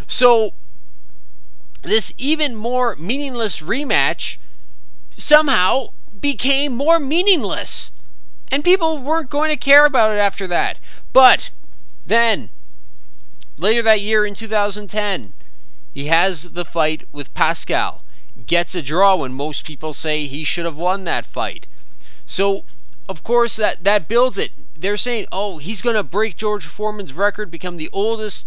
So, 0.08 0.53
this 1.84 2.13
even 2.17 2.55
more 2.55 2.96
meaningless 2.96 3.60
rematch 3.60 4.38
somehow 5.17 5.89
became 6.20 6.75
more 6.75 7.00
meaningless. 7.00 7.91
And 8.50 8.63
people 8.63 8.98
weren't 8.98 9.29
going 9.29 9.50
to 9.50 9.55
care 9.55 9.86
about 9.86 10.12
it 10.12 10.20
after 10.20 10.48
that. 10.48 10.77
But 11.13 11.51
then, 12.08 12.50
later 13.58 13.84
that 13.84 14.01
year 14.01 14.25
in 14.25 14.34
2010, 14.34 15.34
he 15.93 16.08
has 16.08 16.43
the 16.43 16.65
fight 16.65 17.08
with 17.12 17.34
Pascal 17.34 18.00
gets 18.51 18.75
a 18.75 18.81
draw 18.81 19.15
when 19.15 19.34
most 19.34 19.63
people 19.63 19.93
say 19.93 20.27
he 20.27 20.43
should 20.43 20.65
have 20.65 20.75
won 20.75 21.05
that 21.05 21.25
fight. 21.25 21.67
So, 22.27 22.65
of 23.08 23.24
course, 23.24 23.55
that, 23.55 23.86
that 23.86 24.10
builds 24.10 24.38
it. 24.38 24.51
They're 24.75 24.98
saying, 24.98 25.27
oh, 25.31 25.60
he's 25.60 25.81
going 25.81 25.96
to 25.96 26.03
break 26.03 26.36
George 26.36 26.65
Foreman's 26.65 27.13
record, 27.13 27.50
become 27.50 27.77
the 27.77 27.89
oldest 27.93 28.46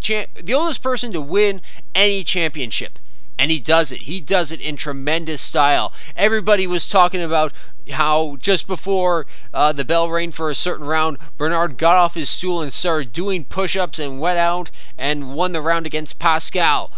cha- 0.00 0.24
the 0.42 0.54
oldest 0.54 0.82
person 0.82 1.12
to 1.12 1.20
win 1.20 1.60
any 1.94 2.24
championship. 2.24 2.98
And 3.36 3.50
he 3.50 3.60
does 3.60 3.92
it. 3.92 4.04
He 4.04 4.22
does 4.22 4.52
it 4.52 4.62
in 4.62 4.74
tremendous 4.76 5.42
style. 5.42 5.92
Everybody 6.16 6.66
was 6.66 6.88
talking 6.88 7.20
about 7.20 7.52
how 7.90 8.38
just 8.40 8.66
before 8.66 9.26
uh, 9.52 9.70
the 9.72 9.84
bell 9.84 10.08
rang 10.08 10.32
for 10.32 10.48
a 10.48 10.54
certain 10.54 10.86
round, 10.86 11.18
Bernard 11.36 11.76
got 11.76 11.96
off 11.96 12.14
his 12.14 12.30
stool 12.30 12.62
and 12.62 12.72
started 12.72 13.12
doing 13.12 13.44
push 13.44 13.76
ups 13.76 13.98
and 13.98 14.18
went 14.18 14.38
out 14.38 14.70
and 14.96 15.34
won 15.34 15.52
the 15.52 15.60
round 15.60 15.84
against 15.84 16.18
Pascal 16.18 16.90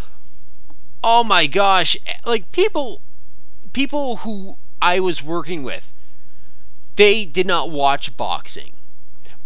oh 1.05 1.23
my 1.23 1.47
gosh, 1.47 1.97
like 2.27 2.51
people 2.51 3.01
people 3.73 4.17
who 4.17 4.57
I 4.83 4.99
was 4.99 5.23
working 5.23 5.63
with, 5.63 5.93
they 6.97 7.25
did 7.25 7.47
not 7.47 7.71
watch 7.71 8.17
boxing. 8.17 8.73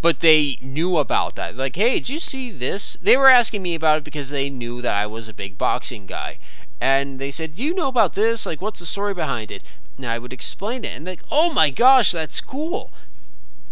But 0.00 0.20
they 0.20 0.58
knew 0.60 0.96
about 0.96 1.36
that. 1.36 1.56
Like, 1.56 1.76
hey, 1.76 2.00
did 2.00 2.08
you 2.08 2.18
see 2.18 2.50
this? 2.50 2.96
They 3.02 3.16
were 3.16 3.28
asking 3.28 3.62
me 3.62 3.74
about 3.74 3.98
it 3.98 4.04
because 4.04 4.30
they 4.30 4.50
knew 4.50 4.82
that 4.82 4.94
I 4.94 5.06
was 5.06 5.28
a 5.28 5.34
big 5.34 5.58
boxing 5.58 6.06
guy. 6.06 6.38
And 6.80 7.20
they 7.20 7.30
said, 7.30 7.56
Do 7.56 7.62
you 7.62 7.74
know 7.74 7.88
about 7.88 8.14
this? 8.14 8.44
Like, 8.44 8.60
what's 8.60 8.80
the 8.80 8.86
story 8.86 9.14
behind 9.14 9.50
it? 9.50 9.62
And 9.96 10.06
I 10.06 10.18
would 10.18 10.32
explain 10.32 10.84
it. 10.84 10.96
And 10.96 11.06
like, 11.06 11.22
oh 11.30 11.52
my 11.52 11.70
gosh, 11.70 12.12
that's 12.12 12.40
cool. 12.40 12.90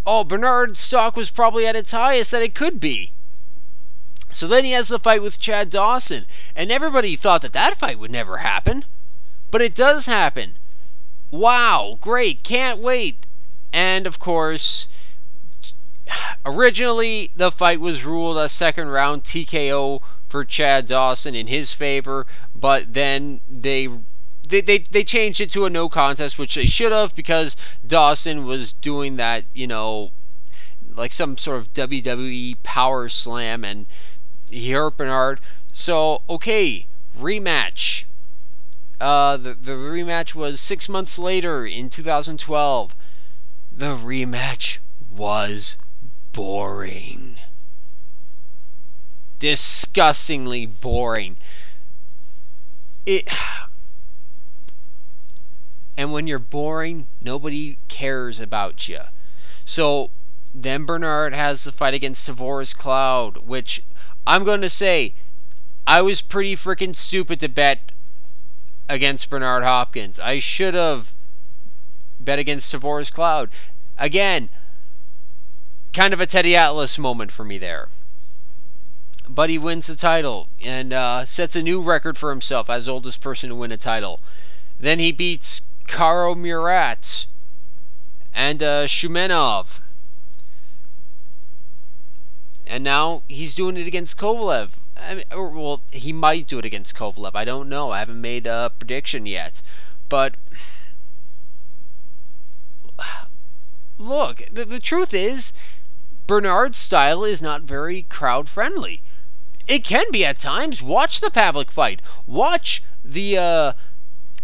Oh, 0.07 0.23
Bernard's 0.23 0.81
stock 0.81 1.17
was 1.17 1.31
probably 1.31 1.67
at 1.67 1.75
its 1.75 1.91
highest 1.91 2.31
that 2.31 2.43
it 2.43 2.55
could 2.55 2.79
be. 2.79 3.13
So 4.33 4.47
then 4.47 4.65
he 4.65 4.71
has 4.73 4.89
the 4.89 5.01
fight 5.01 5.23
with 5.23 5.41
Chad 5.41 5.71
Dawson, 5.71 6.25
and 6.55 6.71
everybody 6.71 7.17
thought 7.17 7.43
that 7.43 7.53
that 7.53 7.79
fight 7.79 7.99
would 7.99 8.13
never 8.13 8.39
happen, 8.39 8.85
but 9.51 9.61
it 9.61 9.75
does 9.75 10.07
happen. 10.07 10.57
Wow, 11.33 11.99
great, 12.01 12.45
can't 12.45 12.79
wait. 12.79 13.27
And 13.73 14.07
of 14.07 14.19
course, 14.19 14.87
originally 16.47 17.33
the 17.37 17.51
fight 17.51 17.81
was 17.81 18.05
ruled 18.05 18.39
a 18.39 18.49
second 18.49 18.89
round 18.89 19.25
TKO 19.25 20.01
for 20.29 20.45
Chad 20.45 20.87
Dawson 20.87 21.35
in 21.35 21.49
his 21.49 21.73
favor, 21.73 22.27
but 22.55 22.95
then 22.95 23.41
they 23.49 23.89
they, 24.47 24.61
they, 24.61 24.79
they 24.79 25.05
changed 25.05 25.41
it 25.41 25.51
to 25.53 25.65
a 25.65 25.71
no 25.71 25.89
contest, 25.89 26.39
which 26.39 26.55
they 26.55 26.67
should 26.67 26.93
have 26.93 27.15
because 27.15 27.57
Dawson 27.87 28.45
was 28.47 28.73
doing 28.73 29.17
that, 29.17 29.45
you 29.55 29.67
know, 29.67 30.11
like 30.95 31.13
some 31.13 31.37
sort 31.37 31.59
of 31.59 31.73
WWE 31.73 32.57
power 32.63 33.09
slam, 33.09 33.65
and 33.65 33.87
he 34.51 34.73
hurt 34.73 34.97
Bernard. 34.97 35.41
So, 35.73 36.23
okay, 36.29 36.87
rematch. 37.19 38.05
Uh, 39.01 39.37
the, 39.37 39.55
the 39.55 39.73
rematch 39.73 40.35
was 40.35 40.61
six 40.61 40.89
months 40.89 41.19
later 41.19 41.67
in 41.67 41.89
2012. 41.89 42.95
The 43.73 43.97
rematch 43.97 44.79
was 45.11 45.77
boring. 46.33 47.39
Disgustingly 49.39 50.67
boring. 50.67 51.37
It. 53.07 53.29
And 55.97 56.13
when 56.13 56.27
you're 56.27 56.39
boring, 56.39 57.09
nobody 57.21 57.79
cares 57.89 58.39
about 58.39 58.89
you. 58.89 59.01
So 59.65 60.11
then 60.55 60.85
Bernard 60.85 61.33
has 61.33 61.65
the 61.65 61.73
fight 61.73 61.95
against 61.95 62.29
Tavoris 62.29 62.77
Cloud, 62.77 63.39
which 63.47 63.83
I'm 64.27 64.45
going 64.45 64.61
to 64.61 64.71
say 64.71 65.15
I 65.87 66.03
was 66.03 66.21
pretty 66.21 66.55
freaking 66.57 66.95
stupid 66.95 67.41
to 67.41 67.49
bet 67.49 67.81
against 68.89 69.31
Bernard 69.31 69.63
Hopkins. 69.63 70.21
I 70.21 70.39
should 70.39 70.75
have 70.75 71.13
bet 72.19 72.39
against 72.39 72.73
Tavoris 72.73 73.11
Cloud. 73.11 73.51
Again, 73.99 74.51
kind 75.93 76.13
of 76.13 76.21
a 76.21 76.27
Teddy 76.27 76.57
Atlas 76.57 76.99
moment 76.99 77.33
for 77.33 77.45
me 77.45 77.59
there. 77.59 77.89
But 79.29 79.49
he 79.49 79.59
wins 79.59 79.87
the 79.87 79.97
title 79.97 80.49
and 80.61 80.93
uh, 80.93 81.25
sets 81.27 81.57
a 81.57 81.63
new 81.63 81.81
record 81.81 82.19
for 82.19 82.31
himself 82.31 82.69
as 82.69 82.89
oldest 82.89 83.21
person 83.21 83.49
to 83.49 83.55
win 83.55 83.73
a 83.73 83.77
title. 83.77 84.21
Then 84.79 84.99
he 84.99 85.13
beats 85.13 85.63
Karo 85.87 86.35
Murat 86.35 87.27
and 88.35 88.63
uh, 88.63 88.87
Shumenov 88.87 89.81
and 92.71 92.85
now 92.85 93.23
he's 93.27 93.57
doing 93.57 93.77
it 93.77 93.89
against 93.89 94.17
Kovalev. 94.17 94.71
I 94.97 95.15
mean, 95.17 95.25
or, 95.33 95.49
well, 95.51 95.81
he 95.91 96.13
might 96.13 96.47
do 96.47 96.61
it 96.61 96.65
against 96.65 96.95
Kovalev. 96.95 97.33
I 97.35 97.45
don't 97.45 97.69
know. 97.69 97.91
I 97.91 97.99
haven't 97.99 98.21
made 98.21 98.47
a 98.47 98.71
prediction 98.79 99.27
yet. 99.27 99.61
But 100.09 100.37
look, 103.99 104.45
the, 104.53 104.65
the 104.65 104.79
truth 104.79 105.13
is, 105.13 105.53
Bernard's 106.29 106.79
style 106.79 107.25
is 107.25 107.43
not 107.43 107.63
very 107.63 108.03
crowd 108.05 108.49
friendly. 108.49 109.03
It 109.67 109.83
can 109.83 110.07
be 110.13 110.25
at 110.25 110.39
times. 110.39 110.81
Watch 110.81 111.19
the 111.19 111.31
Pavlik 111.31 111.73
fight. 111.73 112.01
Watch 112.25 112.85
the 113.05 113.37
uh, 113.37 113.73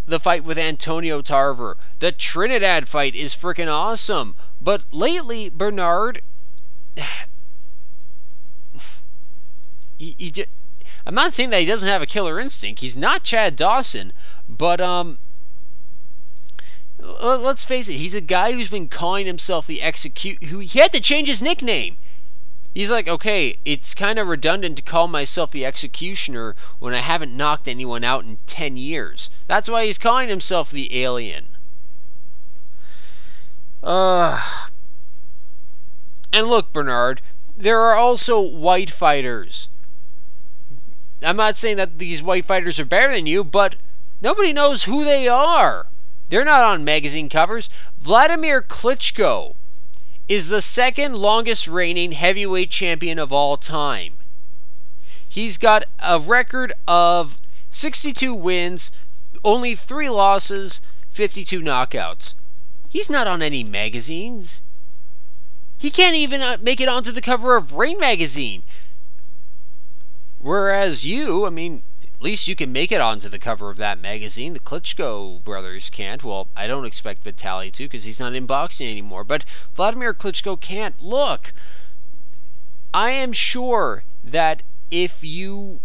the 0.05 0.19
fight 0.19 0.43
with 0.43 0.59
Antonio 0.59 1.23
Tarver. 1.23 1.77
The 2.01 2.11
Trinidad 2.11 2.89
fight 2.89 3.15
is 3.15 3.37
freaking 3.37 3.73
awesome. 3.73 4.35
But 4.61 4.83
lately, 4.91 5.49
Bernard 5.49 6.23
he, 9.99 10.15
he 10.19 10.31
just, 10.31 10.49
I'm 11.05 11.15
not 11.15 11.35
saying 11.35 11.51
that 11.51 11.61
he 11.61 11.67
doesn't 11.67 11.89
have 11.89 12.03
a 12.03 12.07
killer 12.07 12.41
instinct. 12.41 12.81
He's 12.81 12.97
not 12.97 13.23
Chad 13.23 13.57
Dawson, 13.57 14.13
but 14.49 14.81
um, 14.81 15.19
let's 16.99 17.65
face 17.65 17.89
it, 17.89 17.95
he's 17.95 18.15
a 18.15 18.21
guy 18.21 18.53
who's 18.53 18.69
been 18.69 18.89
calling 18.89 19.27
himself 19.27 19.67
the 19.67 19.83
execute. 19.83 20.43
Who 20.45 20.59
he 20.59 20.79
had 20.79 20.93
to 20.93 21.01
change 21.01 21.29
his 21.29 21.43
nickname. 21.43 21.99
He's 22.75 22.91
like, 22.91 23.09
okay, 23.09 23.59
it's 23.65 23.95
kind 23.95 24.19
of 24.19 24.29
redundant 24.29 24.77
to 24.77 24.83
call 24.83 25.09
myself 25.09 25.51
the 25.51 25.65
executioner 25.65 26.55
when 26.79 26.93
I 26.93 27.01
haven't 27.01 27.35
knocked 27.35 27.69
anyone 27.69 28.05
out 28.05 28.25
in 28.25 28.39
ten 28.47 28.77
years. 28.77 29.31
That's 29.47 29.69
why 29.69 29.87
he's 29.87 29.97
calling 29.97 30.29
himself 30.29 30.71
the 30.71 31.03
alien. 31.03 31.57
Uh, 33.83 34.43
and 36.33 36.49
look, 36.49 36.73
Bernard, 36.73 37.23
there 37.57 37.81
are 37.81 37.95
also 37.95 38.41
white 38.41 38.91
fighters. 38.91 39.69
I'm 41.27 41.37
not 41.37 41.57
saying 41.57 41.77
that 41.79 41.99
these 41.99 42.23
white 42.23 42.47
fighters 42.47 42.79
are 42.79 42.85
better 42.85 43.11
than 43.11 43.27
you, 43.27 43.43
but 43.43 43.75
nobody 44.21 44.53
knows 44.53 44.85
who 44.85 45.05
they 45.05 45.27
are. 45.27 45.89
They're 46.29 46.45
not 46.45 46.63
on 46.63 46.85
magazine 46.85 47.29
covers. 47.29 47.69
Vladimir 48.01 48.63
Klitschko 48.63 49.57
is 50.29 50.47
the 50.47 50.63
second 50.63 51.17
longest 51.17 51.67
reigning 51.67 52.13
heavyweight 52.13 52.71
champion 52.71 53.19
of 53.19 53.33
all 53.33 53.57
time. 53.57 54.19
He's 55.29 55.59
got 55.59 55.89
a 55.99 56.21
record 56.21 56.73
of 56.87 57.39
62 57.73 58.33
wins, 58.33 58.93
only 59.45 59.75
3 59.75 60.09
losses, 60.09 60.81
52 61.11 61.61
knockouts. 61.61 62.35
He's 62.89 63.11
not 63.11 63.27
on 63.27 63.43
any 63.43 63.65
magazines. 63.65 64.61
He 65.77 65.91
can't 65.91 66.15
even 66.15 66.41
uh, 66.41 66.59
make 66.61 66.81
it 66.81 66.89
onto 66.89 67.11
the 67.11 67.21
cover 67.21 67.57
of 67.57 67.75
Ring 67.75 67.99
magazine. 67.99 68.63
Whereas 70.47 71.05
you, 71.05 71.45
I 71.45 71.51
mean, 71.51 71.83
at 72.05 72.23
least 72.23 72.47
you 72.47 72.55
can 72.55 72.71
make 72.71 72.93
it 72.93 73.01
onto 73.01 73.29
the 73.29 73.37
cover 73.37 73.69
of 73.69 73.79
that 73.79 73.99
magazine. 73.99 74.53
The 74.53 74.61
Klitschko 74.61 75.43
brothers 75.43 75.91
can't. 75.91 76.23
Well, 76.23 76.47
I 76.57 76.69
don't 76.69 76.85
expect 76.85 77.25
Vitaly 77.25 77.73
to 77.73 77.87
because 77.87 78.05
he's 78.05 78.21
not 78.21 78.33
in 78.33 78.47
boxing 78.47 78.87
anymore. 78.89 79.25
But 79.25 79.45
Vladimir 79.75 80.15
Klitschko 80.15 80.61
can't. 80.61 81.03
Look, 81.03 81.53
I 82.95 83.11
am 83.11 83.33
sure 83.33 84.05
that 84.23 84.63
if 84.89 85.25
you 85.25 85.81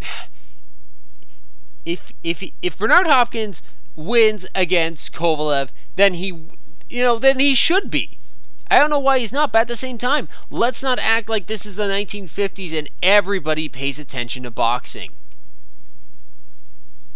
if 1.86 2.12
if 2.24 2.42
if 2.62 2.76
Bernard 2.76 3.06
Hopkins 3.06 3.62
wins 3.94 4.44
against 4.56 5.12
Kovalev, 5.12 5.68
then 5.94 6.14
he 6.14 6.48
you 6.90 7.04
know 7.04 7.20
then 7.20 7.38
he 7.38 7.54
should 7.54 7.92
be. 7.92 8.18
I 8.72 8.78
don't 8.78 8.88
know 8.88 9.00
why 9.00 9.18
he's 9.18 9.34
not, 9.34 9.52
but 9.52 9.58
at 9.58 9.68
the 9.68 9.76
same 9.76 9.98
time, 9.98 10.30
let's 10.48 10.82
not 10.82 10.98
act 10.98 11.28
like 11.28 11.46
this 11.46 11.66
is 11.66 11.76
the 11.76 11.82
1950s 11.82 12.72
and 12.72 12.88
everybody 13.02 13.68
pays 13.68 13.98
attention 13.98 14.44
to 14.44 14.50
boxing. 14.50 15.10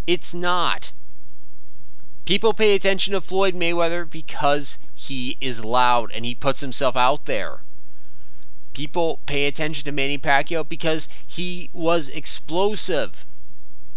It's 0.07 0.35
not. 0.35 0.91
People 2.27 2.53
pay 2.53 2.75
attention 2.75 3.15
to 3.15 3.23
Floyd 3.23 3.55
Mayweather 3.55 4.05
because 4.05 4.77
he 4.95 5.39
is 5.41 5.65
loud 5.65 6.13
and 6.13 6.27
he 6.27 6.35
puts 6.35 6.61
himself 6.61 6.95
out 6.95 7.25
there. 7.25 7.61
People 8.75 9.21
pay 9.25 9.47
attention 9.47 9.87
to 9.87 9.93
Manny 9.93 10.19
Pacquiao 10.19 10.63
because 10.63 11.09
he 11.27 11.71
was 11.73 12.11
explosive 12.11 13.25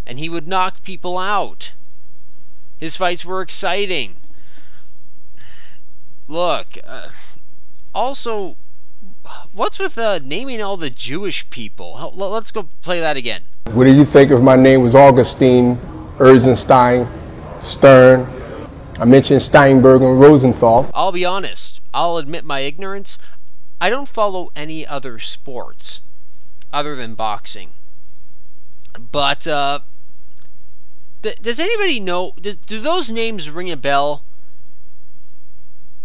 and 0.05 0.17
he 0.17 0.29
would 0.29 0.47
knock 0.47 0.81
people 0.81 1.17
out. 1.17 1.73
His 2.77 2.95
fights 2.95 3.25
were 3.25 3.41
exciting. 3.41 4.15
Look, 6.29 6.77
uh, 6.85 7.09
also, 7.93 8.55
what's 9.53 9.79
with 9.79 9.97
uh, 9.97 10.19
naming 10.23 10.61
all 10.61 10.77
the 10.77 10.89
Jewish 10.89 11.49
people? 11.49 12.11
Let's 12.15 12.51
go 12.51 12.69
play 12.81 12.99
that 12.99 13.17
again. 13.17 13.43
What 13.71 13.85
do 13.85 13.93
you 13.93 14.05
think 14.05 14.31
if 14.31 14.41
my 14.41 14.55
name 14.55 14.81
was 14.81 14.95
Augustine, 14.95 15.79
Eisenstein, 16.19 17.07
Stern? 17.63 18.27
I 18.99 19.05
mentioned 19.05 19.41
Steinberg 19.41 20.01
and 20.01 20.19
Rosenthal. 20.19 20.89
I'll 20.93 21.11
be 21.11 21.25
honest. 21.25 21.79
I'll 21.93 22.17
admit 22.17 22.43
my 22.43 22.59
ignorance. 22.59 23.17
I 23.79 23.89
don't 23.89 24.09
follow 24.09 24.51
any 24.55 24.85
other 24.85 25.19
sports 25.19 26.01
other 26.73 26.95
than 26.95 27.15
boxing. 27.15 27.71
But 29.11 29.47
uh, 29.47 29.79
th- 31.23 31.41
does 31.41 31.59
anybody 31.59 31.99
know? 31.99 32.33
Does, 32.41 32.55
do 32.55 32.81
those 32.81 33.09
names 33.09 33.49
ring 33.49 33.71
a 33.71 33.77
bell? 33.77 34.23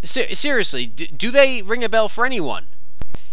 Ser- 0.04 0.34
seriously, 0.34 0.86
do, 0.86 1.06
do 1.06 1.30
they 1.30 1.62
ring 1.62 1.82
a 1.82 1.88
bell 1.88 2.08
for 2.08 2.26
anyone? 2.26 2.66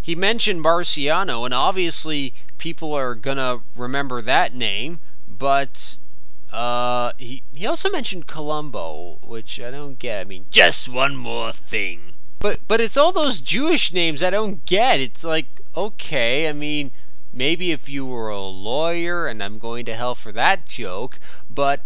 He 0.02 0.16
mentioned 0.16 0.64
Marciano, 0.64 1.46
and 1.46 1.54
obviously 1.54 2.34
people 2.58 2.94
are 2.94 3.14
gonna 3.14 3.62
remember 3.76 4.22
that 4.22 4.54
name, 4.54 5.00
but 5.28 5.98
uh, 6.52 7.14
he 7.18 7.44
he 7.54 7.66
also 7.66 7.90
mentioned 7.90 8.28
Colombo, 8.28 9.20
which 9.22 9.60
I 9.60 9.70
don't 9.70 10.00
get. 10.00 10.22
I 10.22 10.24
mean, 10.24 10.46
just 10.50 10.88
one 10.90 11.16
more 11.16 11.52
thing. 11.52 12.14
But 12.40 12.60
but 12.68 12.82
it's 12.82 12.98
all 12.98 13.12
those 13.12 13.42
Jewish 13.42 13.94
names 13.94 14.24
I 14.24 14.30
don't 14.30 14.66
get. 14.66 15.00
It's 15.00 15.24
like 15.24 15.48
okay, 15.76 16.48
I 16.50 16.54
mean, 16.54 16.92
maybe 17.32 17.72
if 17.72 17.88
you 17.88 18.06
were 18.06 18.30
a 18.30 18.42
lawyer, 18.42 19.28
and 19.28 19.44
I'm 19.44 19.60
going 19.60 19.86
to 19.86 19.96
hell 19.96 20.16
for 20.16 20.32
that 20.32 20.66
joke, 20.66 21.20
but 21.50 21.82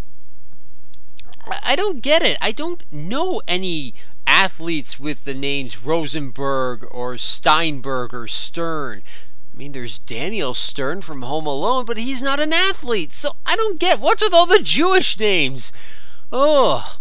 I 1.47 1.75
don't 1.75 2.01
get 2.01 2.23
it. 2.23 2.37
I 2.41 2.51
don't 2.51 2.81
know 2.91 3.41
any 3.47 3.93
athletes 4.27 4.99
with 4.99 5.23
the 5.23 5.33
names 5.33 5.83
Rosenberg 5.83 6.87
or 6.91 7.17
Steinberg 7.17 8.13
or 8.13 8.27
Stern. 8.27 9.03
I 9.53 9.57
mean, 9.57 9.71
there's 9.71 9.99
Daniel 9.99 10.53
Stern 10.53 11.01
from 11.01 11.21
Home 11.21 11.45
Alone, 11.45 11.85
but 11.85 11.97
he's 11.97 12.21
not 12.21 12.39
an 12.39 12.51
athlete. 12.51 13.13
So 13.13 13.35
I 13.45 13.55
don't 13.55 13.79
get 13.79 13.99
what's 13.99 14.21
with 14.21 14.33
all 14.33 14.45
the 14.45 14.59
Jewish 14.59 15.17
names. 15.17 15.71
Oh. 16.31 16.97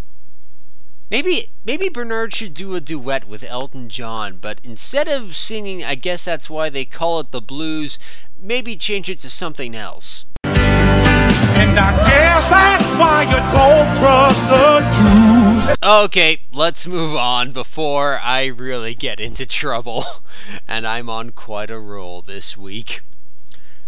Maybe 1.10 1.50
maybe 1.64 1.88
Bernard 1.88 2.34
should 2.34 2.54
do 2.54 2.74
a 2.74 2.80
duet 2.80 3.28
with 3.28 3.44
Elton 3.44 3.88
John, 3.88 4.38
but 4.40 4.58
instead 4.62 5.08
of 5.08 5.36
singing 5.36 5.84
I 5.84 5.96
guess 5.96 6.24
that's 6.24 6.48
why 6.48 6.70
they 6.70 6.84
call 6.84 7.20
it 7.20 7.30
the 7.30 7.40
blues, 7.40 7.98
maybe 8.38 8.76
change 8.76 9.10
it 9.10 9.20
to 9.20 9.30
something 9.30 9.74
else. 9.74 10.24
And 10.44 11.78
I 11.78 11.96
guess 12.08 12.48
that's 12.48 12.88
why 12.98 13.22
you 13.24 13.36
don't 13.52 13.94
trust 13.96 14.40
the 14.48 14.80
Jews. 14.96 15.43
Okay, 15.82 16.42
let's 16.52 16.86
move 16.86 17.16
on 17.16 17.52
before 17.52 18.18
I 18.18 18.46
really 18.46 18.94
get 18.94 19.18
into 19.18 19.46
trouble. 19.46 20.04
And 20.68 20.86
I'm 20.86 21.08
on 21.08 21.30
quite 21.30 21.70
a 21.70 21.78
roll 21.78 22.20
this 22.20 22.56
week. 22.56 23.00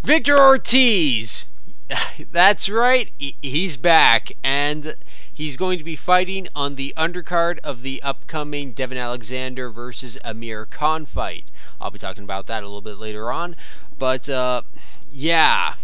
Victor 0.03 0.39
Ortiz. 0.39 1.47
That's 2.33 2.69
right, 2.71 3.13
he's 3.19 3.77
back. 3.77 4.33
And 4.43 4.97
he's 5.33 5.57
going 5.59 5.77
to 5.77 5.85
be 5.85 5.97
fighting 5.97 6.49
on 6.55 6.77
the 6.77 6.95
undercard 6.97 7.59
of 7.59 7.83
the 7.83 8.03
upcoming 8.03 8.73
Devon 8.73 8.97
Alexander 8.97 9.69
versus 9.69 10.17
Amir 10.25 10.65
Khan 10.65 11.05
fight. 11.05 11.45
I'll 11.79 11.91
be 11.91 11.99
talking 11.99 12.25
about 12.25 12.47
that 12.47 12.63
a 12.63 12.67
little 12.67 12.81
bit 12.81 12.99
later 12.99 13.31
on. 13.31 13.55
But, 13.99 14.29
uh, 14.29 14.63
yeah 15.11 15.75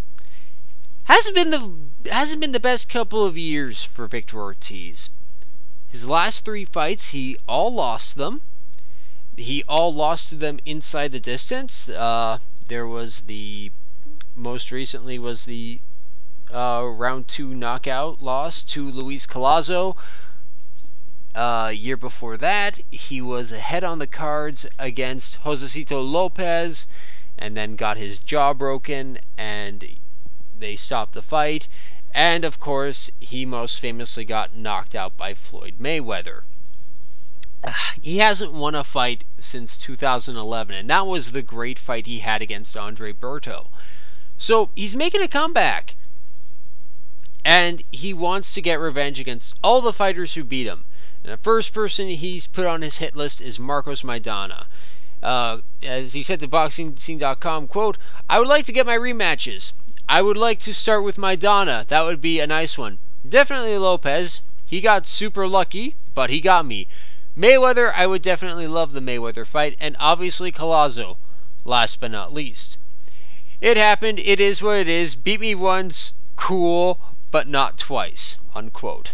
hasn't 1.05 1.35
been 1.35 1.51
the 1.51 2.11
hasn't 2.11 2.41
been 2.41 2.53
the 2.53 2.61
best 2.61 2.89
couple 2.89 3.27
of 3.27 3.37
years 3.37 3.85
for 3.85 4.07
Victor 4.07 4.39
Ortiz. 4.39 5.11
His 5.93 6.07
last 6.07 6.47
three 6.47 6.65
fights, 6.65 7.09
he 7.09 7.37
all 7.47 7.71
lost 7.71 8.17
them. 8.17 8.41
He 9.37 9.63
all 9.69 9.93
lost 9.93 10.31
to 10.31 10.37
them 10.37 10.59
inside 10.65 11.13
the 11.13 11.21
distance. 11.21 11.87
Uh, 11.87 12.39
there 12.69 12.87
was 12.87 13.21
the 13.27 13.71
most 14.35 14.73
recently 14.73 15.19
was 15.19 15.45
the 15.45 15.81
uh, 16.51 16.89
round 16.91 17.29
two 17.29 17.55
knockout 17.55 18.23
loss 18.23 18.63
to 18.63 18.91
Luis 18.91 19.27
Collazo. 19.27 19.95
Uh, 21.35 21.71
year 21.75 21.99
before 21.99 22.39
that, 22.39 22.81
he 22.91 23.21
was 23.21 23.53
ahead 23.53 23.85
on 23.85 23.99
the 23.99 24.07
cards 24.07 24.65
against 24.79 25.41
Josesito 25.45 26.01
Lopez, 26.01 26.87
and 27.37 27.55
then 27.55 27.77
got 27.77 27.99
his 27.99 28.19
jaw 28.21 28.55
broken, 28.55 29.19
and 29.37 29.87
they 30.59 30.75
stopped 30.75 31.13
the 31.13 31.21
fight, 31.21 31.69
and 32.15 32.45
of 32.45 32.61
course, 32.61 33.11
he 33.21 33.47
most 33.47 33.81
famously 33.81 34.25
got 34.25 34.55
knocked 34.55 34.95
out 34.95 35.17
by 35.17 35.35
Floyd 35.35 35.77
Mayweather. 35.81 36.43
He 38.03 38.19
hasn't 38.19 38.53
won 38.53 38.75
a 38.75 38.85
fight 38.85 39.25
since 39.39 39.77
2011, 39.77 40.75
and 40.75 40.91
that 40.91 41.07
was 41.07 41.33
the 41.33 41.43
great 41.43 41.79
fight 41.79 42.07
he 42.07 42.19
had 42.19 42.43
against 42.43 42.77
Andre 42.77 43.13
Berto. 43.13 43.69
So 44.37 44.71
he's 44.75 44.97
making 44.97 45.23
a 45.23 45.29
comeback. 45.29 45.95
And 47.45 47.83
he 47.91 48.13
wants 48.13 48.55
to 48.55 48.61
get 48.61 48.81
revenge 48.81 49.21
against 49.21 49.55
all 49.63 49.81
the 49.81 49.93
fighters 49.93 50.35
who 50.35 50.45
beat 50.45 50.67
him. 50.67 50.85
And 51.23 51.33
the 51.33 51.37
first 51.37 51.73
person 51.73 52.09
he's 52.09 52.47
put 52.47 52.67
on 52.67 52.83
his 52.83 52.97
hit 52.97 53.15
list 53.15 53.41
is 53.41 53.59
Marcos 53.59 54.03
Maidana. 54.03 54.67
Uh, 55.23 55.59
as 55.83 56.15
he 56.15 56.23
said 56.23 56.41
to 56.41 56.49
BoxingScene.com, 56.49 57.69
quote, 57.69 57.97
I 58.29 58.41
would 58.41 58.49
like 58.49 58.67
to 58.67 58.73
get 58.73 58.87
my 58.87 58.99
rematches. 58.99 59.73
I 60.09 60.21
would 60.21 60.37
like 60.37 60.61
to 60.61 60.75
start 60.75 61.05
with 61.05 61.17
Maidana. 61.17 61.87
That 61.89 62.03
would 62.05 62.21
be 62.21 62.41
a 62.41 62.47
nice 62.47 62.77
one. 62.77 62.99
Definitely 63.27 63.79
Lopez. 63.79 64.41
He 64.67 64.81
got 64.81 65.07
super 65.07 65.47
lucky, 65.47 65.97
but 66.15 66.31
he 66.31 66.41
got 66.41 66.67
me. 66.67 66.87
Mayweather, 67.37 67.93
I 67.95 68.07
would 68.07 68.21
definitely 68.21 68.67
love 68.67 68.93
the 68.93 69.01
Mayweather 69.01 69.47
fight, 69.47 69.77
and 69.81 69.97
obviously 69.99 70.53
Collazo, 70.53 71.17
last 71.65 71.99
but 72.01 72.11
not 72.11 72.35
least. 72.35 72.77
It 73.61 73.77
happened, 73.77 74.19
it 74.19 74.41
is 74.41 74.61
what 74.61 74.79
it 74.79 74.89
is. 74.89 75.15
Beat 75.15 75.41
me 75.41 75.55
once, 75.55 76.13
cool, 76.37 77.01
but 77.31 77.49
not 77.49 77.79
twice. 77.79 78.39
Unquote. 78.55 79.13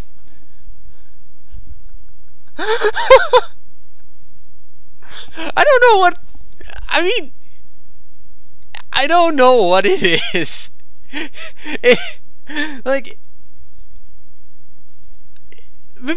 I 2.59 3.53
don't 5.57 5.83
know 5.83 5.99
what. 5.99 6.19
I 6.89 7.03
mean, 7.03 7.33
I 8.93 9.07
don't 9.07 9.37
know 9.37 9.63
what 9.63 9.87
it 9.87 10.03
is. 10.35 10.71
Like. 12.85 13.19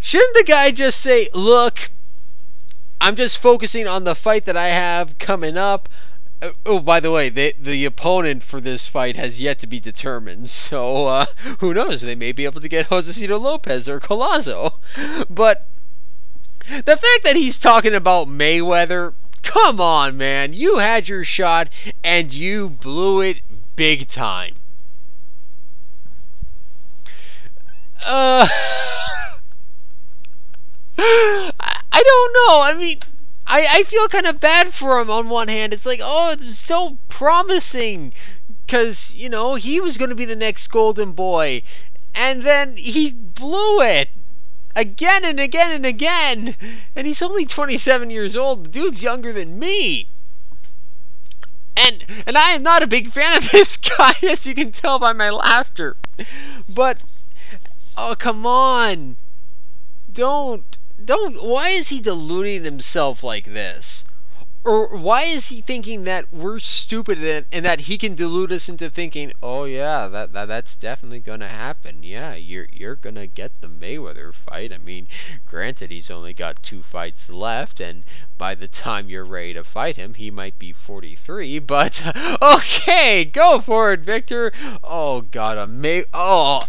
Shouldn't 0.00 0.34
the 0.34 0.44
guy 0.46 0.70
just 0.70 1.00
say, 1.00 1.28
look, 1.32 1.90
I'm 3.00 3.16
just 3.16 3.38
focusing 3.38 3.86
on 3.86 4.04
the 4.04 4.14
fight 4.14 4.44
that 4.46 4.56
I 4.56 4.68
have 4.68 5.18
coming 5.18 5.56
up. 5.56 5.88
Uh, 6.40 6.50
oh, 6.66 6.78
by 6.80 7.00
the 7.00 7.10
way, 7.10 7.28
the 7.28 7.54
the 7.58 7.84
opponent 7.84 8.42
for 8.42 8.60
this 8.60 8.86
fight 8.86 9.16
has 9.16 9.40
yet 9.40 9.58
to 9.60 9.66
be 9.66 9.80
determined. 9.80 10.50
So 10.72 11.06
uh, 11.06 11.26
who 11.60 11.72
knows? 11.72 12.02
They 12.02 12.14
may 12.14 12.32
be 12.32 12.44
able 12.44 12.60
to 12.60 12.68
get 12.68 12.88
Josesito 12.88 13.40
Lopez 13.40 13.88
or 13.88 14.00
Collazo. 14.00 14.74
But 15.30 15.66
the 16.68 16.96
fact 16.96 17.24
that 17.24 17.36
he's 17.36 17.58
talking 17.58 17.94
about 17.94 18.28
Mayweather, 18.28 19.14
come 19.42 19.80
on, 19.80 20.16
man! 20.16 20.52
You 20.52 20.78
had 20.78 21.08
your 21.08 21.24
shot 21.24 21.68
and 22.02 22.32
you 22.32 22.68
blew 22.68 23.20
it 23.20 23.38
big 23.76 24.08
time. 24.08 24.56
Uh. 28.04 28.48
I 30.98 32.02
don't 32.04 32.32
know. 32.34 32.60
I 32.60 32.74
mean, 32.74 33.00
I, 33.46 33.66
I 33.68 33.82
feel 33.84 34.08
kind 34.08 34.26
of 34.26 34.40
bad 34.40 34.72
for 34.72 35.00
him 35.00 35.10
on 35.10 35.28
one 35.28 35.48
hand. 35.48 35.72
It's 35.72 35.86
like, 35.86 36.00
oh, 36.02 36.30
it's 36.30 36.58
so 36.58 36.98
promising. 37.08 38.12
Because, 38.64 39.10
you 39.10 39.28
know, 39.28 39.56
he 39.56 39.80
was 39.80 39.98
going 39.98 40.10
to 40.10 40.14
be 40.14 40.24
the 40.24 40.36
next 40.36 40.68
golden 40.68 41.12
boy. 41.12 41.62
And 42.14 42.42
then 42.42 42.76
he 42.76 43.10
blew 43.10 43.80
it. 43.80 44.10
Again 44.74 45.24
and 45.24 45.38
again 45.38 45.72
and 45.72 45.84
again. 45.84 46.56
And 46.96 47.06
he's 47.06 47.22
only 47.22 47.44
27 47.46 48.10
years 48.10 48.36
old. 48.36 48.64
The 48.64 48.68
dude's 48.68 49.02
younger 49.02 49.32
than 49.32 49.58
me. 49.58 50.08
And 51.76 52.04
and 52.26 52.36
I 52.36 52.50
am 52.50 52.62
not 52.62 52.82
a 52.82 52.86
big 52.86 53.10
fan 53.10 53.36
of 53.36 53.50
this 53.52 53.76
guy, 53.76 54.14
as 54.22 54.46
you 54.46 54.54
can 54.54 54.72
tell 54.72 54.98
by 54.98 55.12
my 55.12 55.30
laughter. 55.30 55.96
But 56.68 56.98
oh 57.96 58.14
come 58.18 58.46
on. 58.46 59.16
Don't 60.12 60.76
don't 61.02 61.42
why 61.42 61.70
is 61.70 61.88
he 61.88 62.00
deluding 62.00 62.64
himself 62.64 63.22
like 63.22 63.46
this 63.46 64.04
or 64.64 64.86
why 64.96 65.24
is 65.24 65.48
he 65.48 65.60
thinking 65.60 66.04
that 66.04 66.32
we're 66.32 66.60
stupid 66.60 67.18
and, 67.18 67.44
and 67.50 67.64
that 67.64 67.80
he 67.80 67.98
can 67.98 68.14
delude 68.14 68.52
us 68.52 68.68
into 68.68 68.88
thinking 68.88 69.32
oh 69.42 69.64
yeah 69.64 70.06
that, 70.06 70.32
that 70.32 70.46
that's 70.46 70.76
definitely 70.76 71.18
gonna 71.18 71.48
happen. 71.48 72.02
Yeah 72.02 72.34
you're 72.34 72.68
you're 72.72 72.94
gonna 72.94 73.26
get 73.26 73.60
the 73.60 73.66
mayweather 73.66 74.32
fight. 74.32 74.72
I 74.72 74.78
mean 74.78 75.08
granted 75.46 75.90
he's 75.90 76.10
only 76.10 76.32
got 76.32 76.62
two 76.62 76.82
fights 76.82 77.28
left 77.28 77.80
and 77.80 78.04
by 78.38 78.54
the 78.54 78.68
time 78.68 79.08
you're 79.08 79.24
ready 79.24 79.54
to 79.54 79.64
fight 79.64 79.96
him 79.96 80.14
he 80.14 80.30
might 80.30 80.58
be 80.58 80.72
43 80.72 81.58
but 81.58 82.02
okay 82.42 83.24
go 83.24 83.60
for 83.60 83.92
it 83.92 84.00
victor. 84.00 84.52
Oh 84.84 85.22
god 85.22 85.58
a 85.58 85.66
may 85.66 86.04
oh 86.14 86.68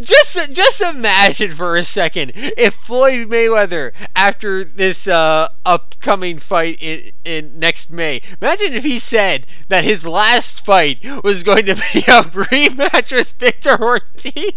just 0.00 0.52
just 0.52 0.80
imagine 0.80 1.50
for 1.50 1.76
a 1.76 1.84
second 1.84 2.32
if 2.34 2.74
Floyd 2.74 3.28
Mayweather 3.28 3.92
after 4.16 4.64
this 4.64 5.06
uh, 5.06 5.48
upcoming 5.66 6.38
fight 6.38 6.78
in, 6.80 7.12
in 7.24 7.58
next 7.58 7.90
May. 7.90 8.22
Imagine 8.40 8.72
if 8.72 8.84
he 8.84 8.98
said 8.98 9.46
that 9.68 9.84
his 9.84 10.06
last 10.06 10.64
fight 10.64 11.00
was 11.22 11.42
going 11.42 11.66
to 11.66 11.74
be 11.74 12.00
a 12.00 12.22
rematch 12.22 13.14
with 13.14 13.32
Victor 13.32 13.78
Ortiz. 13.80 14.54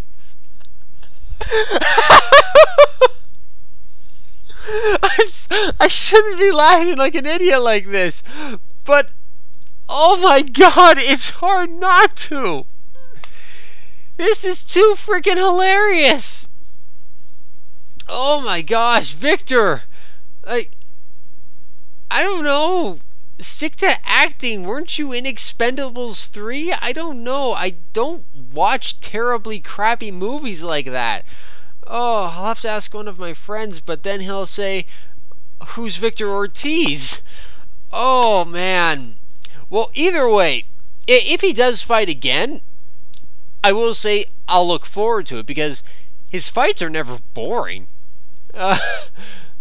I 5.80 5.88
shouldn't 5.88 6.40
be 6.40 6.52
laughing 6.52 6.98
like 6.98 7.16
an 7.16 7.26
idiot 7.26 7.62
like 7.62 7.90
this, 7.90 8.24
but 8.86 9.10
oh 9.90 10.18
my 10.18 10.42
god, 10.42 10.98
it's 10.98 11.30
hard 11.30 11.70
not 11.70 12.16
to. 12.16 12.66
This 14.17 14.43
is 14.43 14.63
too 14.63 14.95
freaking 14.97 15.38
hilarious. 15.38 16.47
Oh 18.10 18.41
my 18.41 18.63
gosh, 18.63 19.13
Victor. 19.13 19.84
Like 20.43 20.71
I 22.10 22.23
don't 22.23 22.43
know. 22.43 22.99
Stick 23.39 23.75
to 23.75 23.97
acting. 24.08 24.63
Weren't 24.63 24.97
you 24.97 25.12
in 25.12 25.25
Expendables 25.25 26.25
3? 26.25 26.73
I 26.73 26.93
don't 26.93 27.23
know. 27.23 27.53
I 27.53 27.75
don't 27.93 28.25
watch 28.34 28.99
terribly 29.01 29.60
crappy 29.60 30.10
movies 30.10 30.63
like 30.63 30.88
that. 30.88 31.23
Oh, 31.86 32.23
I'll 32.23 32.45
have 32.45 32.62
to 32.62 32.69
ask 32.69 32.93
one 32.93 33.08
of 33.08 33.19
my 33.19 33.34
friends, 33.34 33.82
but 33.82 34.01
then 34.01 34.21
he'll 34.21 34.47
say, 34.47 34.88
Who's 35.67 35.97
Victor 35.97 36.30
Ortiz? 36.30 37.21
Oh, 37.93 38.45
man. 38.45 39.17
Well, 39.69 39.91
either 39.93 40.27
way, 40.27 40.65
if 41.06 41.41
he 41.41 41.53
does 41.53 41.84
fight 41.84 42.10
again, 42.10 42.62
I 43.63 43.72
will 43.72 43.93
say 43.93 44.26
I'll 44.48 44.67
look 44.67 44.86
forward 44.86 45.28
to 45.28 45.39
it 45.39 45.46
because 45.46 45.84
his 46.30 46.50
fights 46.50 46.82
are 46.82 46.89
never 46.89 47.20
boring. 47.34 47.88
Uh, 48.54 48.78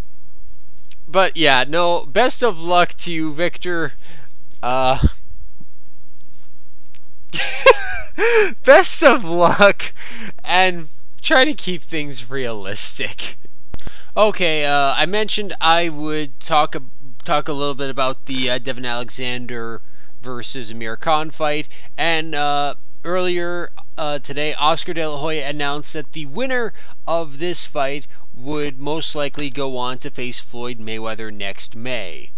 but 1.09 1.37
yeah, 1.37 1.65
no, 1.67 2.05
best 2.05 2.43
of 2.43 2.59
luck 2.59 2.95
to 2.99 3.13
you, 3.13 3.33
Victor. 3.33 3.95
Uh, 4.63 5.07
best 8.65 9.03
of 9.03 9.25
luck 9.25 9.93
and 10.45 10.89
try 11.23 11.45
to 11.45 11.55
keep 11.55 11.83
things 11.83 12.31
realistic. 12.31 13.37
Okay, 14.17 14.65
uh, 14.65 14.95
I 14.97 15.05
mentioned 15.07 15.55
I 15.61 15.89
would 15.89 16.39
talk 16.41 16.77
talk 17.25 17.49
a 17.49 17.53
little 17.53 17.75
bit 17.75 17.91
about 17.91 18.27
the 18.27 18.49
uh, 18.49 18.59
Devon 18.59 18.87
Alexander 18.87 19.83
versus 20.23 20.71
Amir 20.71 20.97
Khan 20.97 21.31
fight, 21.31 21.69
and 21.99 22.35
uh, 22.35 22.75
earlier 23.05 23.71
uh, 23.99 24.19
today, 24.19 24.53
Oscar 24.55 24.93
De 24.93 25.09
La 25.09 25.19
Hoya 25.19 25.49
announced 25.49 25.93
that 25.93 26.13
the 26.13 26.27
winner 26.27 26.73
of 27.07 27.39
this 27.39 27.65
fight 27.65 28.07
would 28.35 28.79
most 28.79 29.15
likely 29.15 29.49
go 29.49 29.77
on 29.77 29.99
to 29.99 30.11
face 30.11 30.39
Floyd 30.39 30.79
Mayweather 30.79 31.33
next 31.33 31.75
May. 31.75 32.31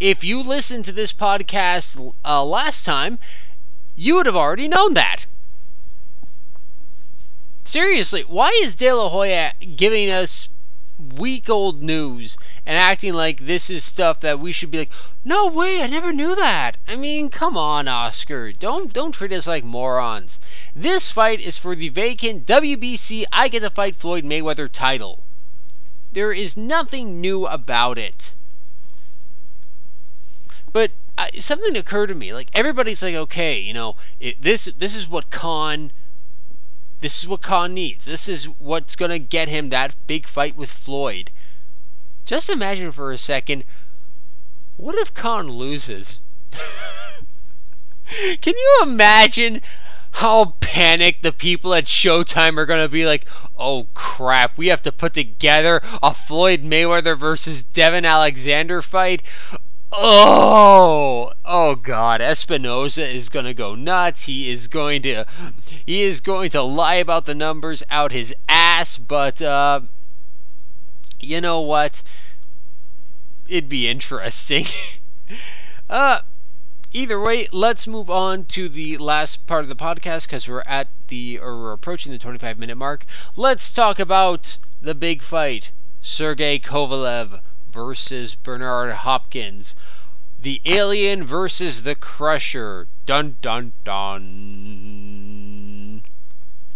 If 0.00 0.24
you 0.24 0.42
listened 0.42 0.84
to 0.86 0.92
this 0.92 1.12
podcast 1.12 2.14
uh, 2.24 2.44
last 2.44 2.84
time, 2.84 3.18
you 3.94 4.16
would 4.16 4.26
have 4.26 4.36
already 4.36 4.68
known 4.68 4.94
that. 4.94 5.26
Seriously, 7.64 8.22
why 8.22 8.50
is 8.62 8.74
De 8.74 8.92
La 8.92 9.08
Hoya 9.08 9.54
giving 9.76 10.10
us 10.10 10.48
week 10.98 11.50
old 11.50 11.82
news 11.82 12.38
and 12.64 12.78
acting 12.78 13.12
like 13.12 13.46
this 13.46 13.68
is 13.68 13.84
stuff 13.84 14.20
that 14.20 14.40
we 14.40 14.50
should 14.50 14.70
be 14.70 14.78
like, 14.78 14.90
no 15.24 15.46
way, 15.46 15.82
I 15.82 15.86
never 15.86 16.12
knew 16.12 16.34
that. 16.34 16.76
I 16.88 16.96
mean, 16.96 17.28
come 17.28 17.56
on, 17.56 17.86
Oscar. 17.86 18.52
Don't 18.52 18.92
don't 18.92 19.12
treat 19.12 19.32
us 19.32 19.46
like 19.46 19.64
morons. 19.64 20.38
This 20.74 21.10
fight 21.10 21.40
is 21.40 21.58
for 21.58 21.74
the 21.74 21.90
vacant 21.90 22.46
WBC 22.46 23.24
I 23.32 23.48
Get 23.48 23.60
to 23.60 23.70
Fight 23.70 23.94
Floyd 23.94 24.24
Mayweather 24.24 24.70
title. 24.70 25.22
There 26.12 26.32
is 26.32 26.56
nothing 26.56 27.20
new 27.20 27.46
about 27.46 27.98
it. 27.98 28.32
But 30.72 30.92
uh, 31.18 31.28
something 31.40 31.76
occurred 31.76 32.06
to 32.08 32.14
me. 32.14 32.32
Like 32.32 32.48
everybody's 32.54 33.02
like, 33.02 33.14
okay, 33.14 33.58
you 33.58 33.74
know, 33.74 33.96
it, 34.20 34.40
this 34.42 34.66
this 34.78 34.94
is 34.94 35.08
what 35.08 35.30
Khan. 35.30 35.92
This 37.00 37.22
is 37.22 37.28
what 37.28 37.42
Khan 37.42 37.74
needs. 37.74 38.04
This 38.04 38.28
is 38.28 38.44
what's 38.44 38.96
gonna 38.96 39.18
get 39.18 39.48
him 39.48 39.68
that 39.68 39.94
big 40.06 40.26
fight 40.26 40.56
with 40.56 40.70
Floyd. 40.70 41.30
Just 42.24 42.48
imagine 42.50 42.92
for 42.92 43.12
a 43.12 43.18
second. 43.18 43.64
What 44.76 44.96
if 44.96 45.14
Khan 45.14 45.48
loses? 45.48 46.20
Can 48.40 48.54
you 48.56 48.80
imagine 48.82 49.62
how 50.16 50.54
panicked 50.60 51.22
the 51.22 51.30
people 51.30 51.74
at 51.74 51.84
Showtime 51.84 52.56
are 52.56 52.64
going 52.64 52.82
to 52.82 52.88
be 52.88 53.04
like, 53.04 53.26
oh 53.58 53.86
crap, 53.92 54.56
we 54.56 54.68
have 54.68 54.82
to 54.84 54.90
put 54.90 55.12
together 55.12 55.82
a 56.02 56.14
Floyd 56.14 56.62
Mayweather 56.62 57.18
versus 57.18 57.62
Devon 57.62 58.06
Alexander 58.06 58.80
fight. 58.80 59.22
Oh, 59.92 61.30
oh 61.44 61.76
God! 61.76 62.20
Espinoza 62.20 63.08
is 63.08 63.28
gonna 63.28 63.54
go 63.54 63.76
nuts. 63.76 64.24
He 64.24 64.50
is 64.50 64.66
going 64.66 65.02
to, 65.02 65.26
he 65.84 66.02
is 66.02 66.20
going 66.20 66.50
to 66.50 66.62
lie 66.62 66.96
about 66.96 67.24
the 67.24 67.36
numbers 67.36 67.84
out 67.88 68.10
his 68.10 68.34
ass. 68.48 68.98
But 68.98 69.40
uh, 69.40 69.82
you 71.20 71.40
know 71.40 71.60
what? 71.60 72.02
It'd 73.48 73.68
be 73.68 73.88
interesting. 73.88 74.66
uh, 75.88 76.20
either 76.92 77.20
way, 77.20 77.46
let's 77.52 77.86
move 77.86 78.10
on 78.10 78.44
to 78.46 78.68
the 78.68 78.98
last 78.98 79.46
part 79.46 79.62
of 79.62 79.68
the 79.68 79.76
podcast 79.76 80.22
because 80.22 80.48
we're 80.48 80.62
at 80.62 80.88
the 81.06 81.38
or 81.38 81.56
we're 81.56 81.72
approaching 81.72 82.10
the 82.10 82.18
25 82.18 82.58
minute 82.58 82.76
mark. 82.76 83.06
Let's 83.36 83.70
talk 83.70 84.00
about 84.00 84.56
the 84.82 84.96
big 84.96 85.22
fight: 85.22 85.70
Sergey 86.02 86.58
Kovalev 86.58 87.40
versus 87.76 88.34
Bernard 88.36 88.90
Hopkins. 88.90 89.74
The 90.40 90.62
Alien 90.64 91.24
versus 91.24 91.82
the 91.82 91.94
Crusher. 91.94 92.88
Dun 93.04 93.36
dun 93.42 93.74
dun. 93.84 95.22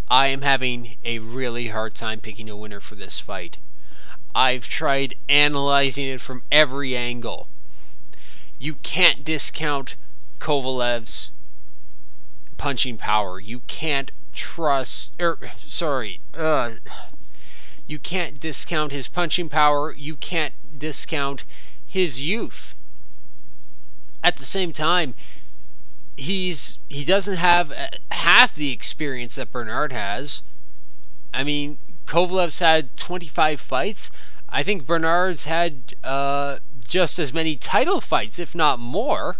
I 0.07 0.27
am 0.27 0.43
having 0.43 0.97
a 1.03 1.17
really 1.17 1.69
hard 1.69 1.95
time 1.95 2.19
picking 2.19 2.51
a 2.51 2.55
winner 2.55 2.79
for 2.79 2.93
this 2.93 3.19
fight. 3.19 3.57
I've 4.35 4.67
tried 4.69 5.15
analyzing 5.27 6.05
it 6.05 6.21
from 6.21 6.43
every 6.51 6.95
angle. 6.95 7.47
You 8.59 8.75
can't 8.75 9.25
discount 9.25 9.95
Kovalev's 10.39 11.31
punching 12.57 12.99
power. 12.99 13.39
You 13.39 13.61
can't 13.61 14.11
trust 14.33 15.13
er, 15.19 15.39
sorry, 15.67 16.21
uh, 16.35 16.75
you 17.87 17.97
can't 17.97 18.39
discount 18.39 18.91
his 18.91 19.07
punching 19.07 19.49
power. 19.49 19.91
You 19.91 20.15
can't 20.15 20.53
discount 20.81 21.43
his 21.85 22.19
youth. 22.19 22.73
At 24.23 24.37
the 24.37 24.47
same 24.47 24.73
time, 24.73 25.13
he's 26.17 26.77
he 26.89 27.05
doesn't 27.05 27.37
have 27.37 27.71
uh, 27.71 27.89
half 28.11 28.55
the 28.55 28.71
experience 28.71 29.35
that 29.35 29.51
Bernard 29.51 29.91
has. 29.91 30.41
I 31.33 31.43
mean, 31.43 31.77
Kovalev's 32.07 32.59
had 32.59 32.97
25 32.97 33.61
fights. 33.61 34.09
I 34.49 34.63
think 34.63 34.87
Bernard's 34.87 35.45
had 35.45 35.93
uh, 36.03 36.57
just 36.85 37.19
as 37.19 37.31
many 37.31 37.55
title 37.55 38.01
fights, 38.01 38.39
if 38.39 38.55
not 38.55 38.79
more. 38.79 39.37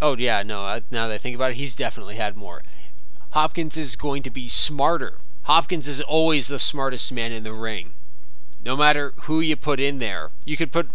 Oh 0.00 0.16
yeah, 0.16 0.42
no. 0.42 0.80
Now 0.90 1.08
that 1.08 1.14
I 1.14 1.18
think 1.18 1.36
about 1.36 1.52
it, 1.52 1.58
he's 1.58 1.74
definitely 1.74 2.16
had 2.16 2.34
more. 2.34 2.62
Hopkins 3.30 3.76
is 3.76 3.94
going 3.94 4.22
to 4.22 4.30
be 4.30 4.48
smarter. 4.48 5.18
Hopkins 5.42 5.86
is 5.86 6.00
always 6.00 6.48
the 6.48 6.58
smartest 6.58 7.12
man 7.12 7.30
in 7.30 7.44
the 7.44 7.52
ring. 7.52 7.92
No 8.66 8.76
matter 8.76 9.12
who 9.24 9.42
you 9.42 9.56
put 9.56 9.78
in 9.78 9.98
there, 9.98 10.30
you 10.46 10.56
could 10.56 10.72
put 10.72 10.88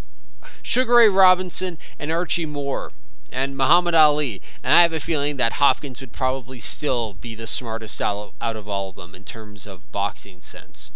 Sugar 0.64 0.96
Ray 0.96 1.08
Robinson 1.08 1.78
and 2.00 2.12
Archie 2.12 2.48
Moore 2.48 2.92
and 3.32 3.56
Muhammad 3.56 3.94
Ali, 3.94 4.42
and 4.64 4.74
I 4.74 4.82
have 4.82 4.92
a 4.92 5.00
feeling 5.00 5.38
that 5.38 5.54
Hopkins 5.54 6.02
would 6.02 6.12
probably 6.12 6.60
still 6.60 7.14
be 7.14 7.36
the 7.36 7.46
smartest 7.46 8.02
out 8.02 8.34
of 8.42 8.68
all 8.68 8.90
of 8.90 8.96
them 8.96 9.14
in 9.14 9.24
terms 9.24 9.68
of 9.68 9.92
boxing 9.92 10.42
sense. 10.42 10.90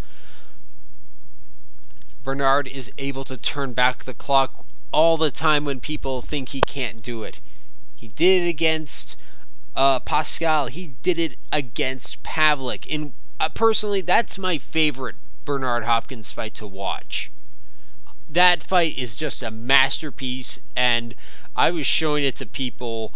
Bernard 2.23 2.67
is 2.67 2.91
able 2.97 3.23
to 3.25 3.37
turn 3.37 3.73
back 3.73 4.05
the 4.05 4.15
clock 4.15 4.65
all 4.91 5.15
the 5.15 5.29
time 5.29 5.65
when 5.65 5.79
people 5.79 6.23
think 6.23 6.49
he 6.49 6.61
can't 6.61 7.03
do 7.03 7.21
it. 7.21 7.39
He 7.95 8.07
did 8.07 8.41
it 8.41 8.47
against 8.49 9.15
uh, 9.75 9.99
Pascal. 9.99 10.67
He 10.67 10.93
did 11.03 11.19
it 11.19 11.37
against 11.51 12.23
Pavlik. 12.23 12.87
And 12.89 13.13
uh, 13.39 13.49
personally, 13.49 14.01
that's 14.01 14.39
my 14.39 14.57
favorite 14.57 15.17
Bernard 15.45 15.83
Hopkins 15.83 16.31
fight 16.31 16.53
to 16.55 16.67
watch. 16.67 17.29
That 18.29 18.63
fight 18.63 18.97
is 18.97 19.15
just 19.15 19.43
a 19.43 19.51
masterpiece, 19.51 20.59
and 20.75 21.15
I 21.55 21.71
was 21.71 21.85
showing 21.85 22.23
it 22.23 22.35
to 22.37 22.45
people, 22.45 23.13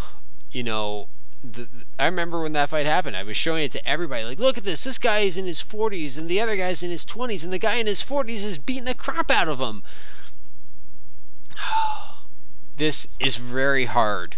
you 0.52 0.64
know, 0.64 1.08
the, 1.44 1.68
I 1.98 2.06
remember 2.06 2.42
when 2.42 2.54
that 2.54 2.70
fight 2.70 2.86
happened. 2.86 3.16
I 3.16 3.24
was 3.24 3.38
showing 3.38 3.64
it 3.64 3.72
to 3.74 3.88
everybody. 3.88 4.24
Like, 4.24 4.40
look 4.40 4.58
at 4.58 4.64
this. 4.64 4.84
This 4.84 4.98
guy 4.98 5.20
is 5.20 5.38
in 5.38 5.46
his 5.46 5.64
40s, 5.64 6.18
and 6.18 6.28
the 6.28 6.42
other 6.42 6.56
guy's 6.56 6.84
in 6.84 6.90
his 6.90 7.06
20s, 7.06 7.44
and 7.44 7.54
the 7.54 7.60
guy 7.60 7.76
in 7.76 7.88
his 7.88 8.04
40s 8.04 8.44
is 8.44 8.58
beating 8.58 8.86
the 8.86 8.94
crap 8.94 9.32
out 9.32 9.48
of 9.48 9.60
him. 9.60 9.84
this 12.78 13.08
is 13.20 13.38
very 13.38 13.86
hard, 13.86 14.36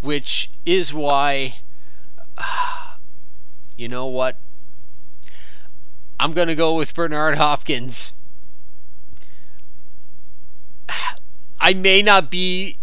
which 0.00 0.50
is 0.64 0.92
why, 0.92 1.58
you 3.76 3.88
know 3.88 4.06
what? 4.06 4.36
I'm 6.22 6.34
going 6.34 6.46
to 6.46 6.54
go 6.54 6.74
with 6.74 6.94
Bernard 6.94 7.36
Hopkins. 7.36 8.12
I 11.60 11.74
may 11.74 12.00
not 12.00 12.30
be 12.30 12.76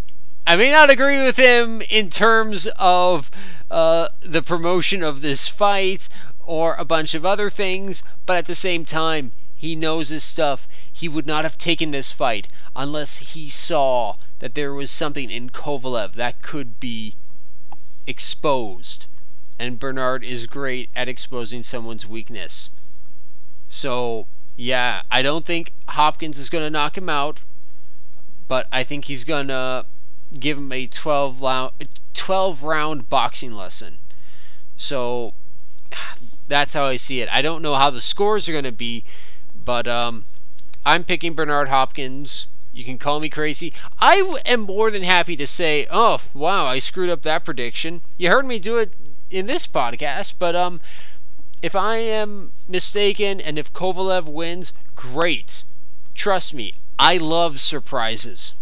I 0.46 0.56
may 0.56 0.70
not 0.70 0.90
agree 0.90 1.22
with 1.22 1.38
him 1.38 1.80
in 1.88 2.10
terms 2.10 2.66
of 2.76 3.30
uh, 3.70 4.08
the 4.20 4.42
promotion 4.42 5.02
of 5.02 5.22
this 5.22 5.48
fight 5.48 6.06
or 6.44 6.74
a 6.74 6.84
bunch 6.84 7.14
of 7.14 7.24
other 7.24 7.48
things, 7.48 8.02
but 8.26 8.36
at 8.36 8.46
the 8.46 8.54
same 8.54 8.84
time, 8.84 9.32
he 9.56 9.74
knows 9.74 10.10
his 10.10 10.22
stuff. 10.22 10.68
He 10.92 11.08
would 11.08 11.26
not 11.26 11.44
have 11.44 11.56
taken 11.56 11.92
this 11.92 12.12
fight 12.12 12.46
unless 12.76 13.16
he 13.16 13.48
saw 13.48 14.16
that 14.40 14.54
there 14.54 14.74
was 14.74 14.90
something 14.90 15.30
in 15.30 15.48
Kovalev 15.48 16.12
that 16.12 16.42
could 16.42 16.78
be 16.78 17.14
exposed. 18.06 19.06
And 19.58 19.78
Bernard 19.78 20.24
is 20.24 20.46
great 20.46 20.90
at 20.94 21.08
exposing 21.08 21.64
someone's 21.64 22.04
weakness. 22.04 22.68
So, 23.72 24.26
yeah, 24.56 25.02
I 25.12 25.22
don't 25.22 25.46
think 25.46 25.72
Hopkins 25.88 26.38
is 26.38 26.50
going 26.50 26.64
to 26.64 26.70
knock 26.70 26.98
him 26.98 27.08
out, 27.08 27.38
but 28.48 28.66
I 28.72 28.82
think 28.82 29.04
he's 29.04 29.22
going 29.22 29.46
to 29.46 29.86
give 30.38 30.58
him 30.58 30.72
a 30.72 30.88
12 30.88 31.40
round, 31.40 31.72
12 32.12 32.62
round 32.64 33.08
boxing 33.08 33.52
lesson. 33.52 33.98
So 34.76 35.34
that's 36.48 36.74
how 36.74 36.84
I 36.86 36.96
see 36.96 37.20
it. 37.20 37.28
I 37.30 37.42
don't 37.42 37.62
know 37.62 37.76
how 37.76 37.90
the 37.90 38.00
scores 38.00 38.48
are 38.48 38.52
going 38.52 38.64
to 38.64 38.72
be, 38.72 39.04
but 39.54 39.86
um, 39.86 40.24
I'm 40.84 41.04
picking 41.04 41.34
Bernard 41.34 41.68
Hopkins. 41.68 42.46
You 42.72 42.84
can 42.84 42.98
call 42.98 43.20
me 43.20 43.28
crazy. 43.28 43.72
I 44.00 44.16
am 44.46 44.62
more 44.62 44.90
than 44.90 45.04
happy 45.04 45.36
to 45.36 45.46
say, 45.46 45.86
"Oh, 45.90 46.20
wow, 46.34 46.66
I 46.66 46.80
screwed 46.80 47.10
up 47.10 47.22
that 47.22 47.44
prediction." 47.44 48.02
You 48.16 48.30
heard 48.30 48.46
me 48.46 48.58
do 48.58 48.78
it 48.78 48.92
in 49.30 49.46
this 49.46 49.66
podcast, 49.66 50.34
but 50.38 50.56
um, 50.56 50.80
if 51.62 51.76
I 51.76 51.98
am 51.98 52.52
mistaken 52.66 53.40
and 53.40 53.58
if 53.58 53.72
Kovalev 53.72 54.24
wins, 54.24 54.72
great. 54.96 55.62
Trust 56.14 56.54
me, 56.54 56.74
I 56.98 57.16
love 57.16 57.60
surprises. 57.60 58.52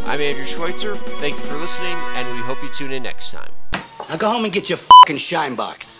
I'm 0.05 0.19
Andrew 0.19 0.47
Schweitzer. 0.47 0.95
Thank 0.95 1.35
you 1.35 1.43
for 1.43 1.57
listening, 1.57 1.95
and 2.15 2.27
we 2.35 2.41
hope 2.41 2.57
you 2.63 2.69
tune 2.75 2.91
in 2.91 3.03
next 3.03 3.29
time. 3.29 3.51
Now 4.09 4.17
go 4.17 4.31
home 4.31 4.43
and 4.43 4.51
get 4.51 4.71
your 4.71 4.79
fucking 4.79 5.17
shine 5.17 5.53
box. 5.53 5.97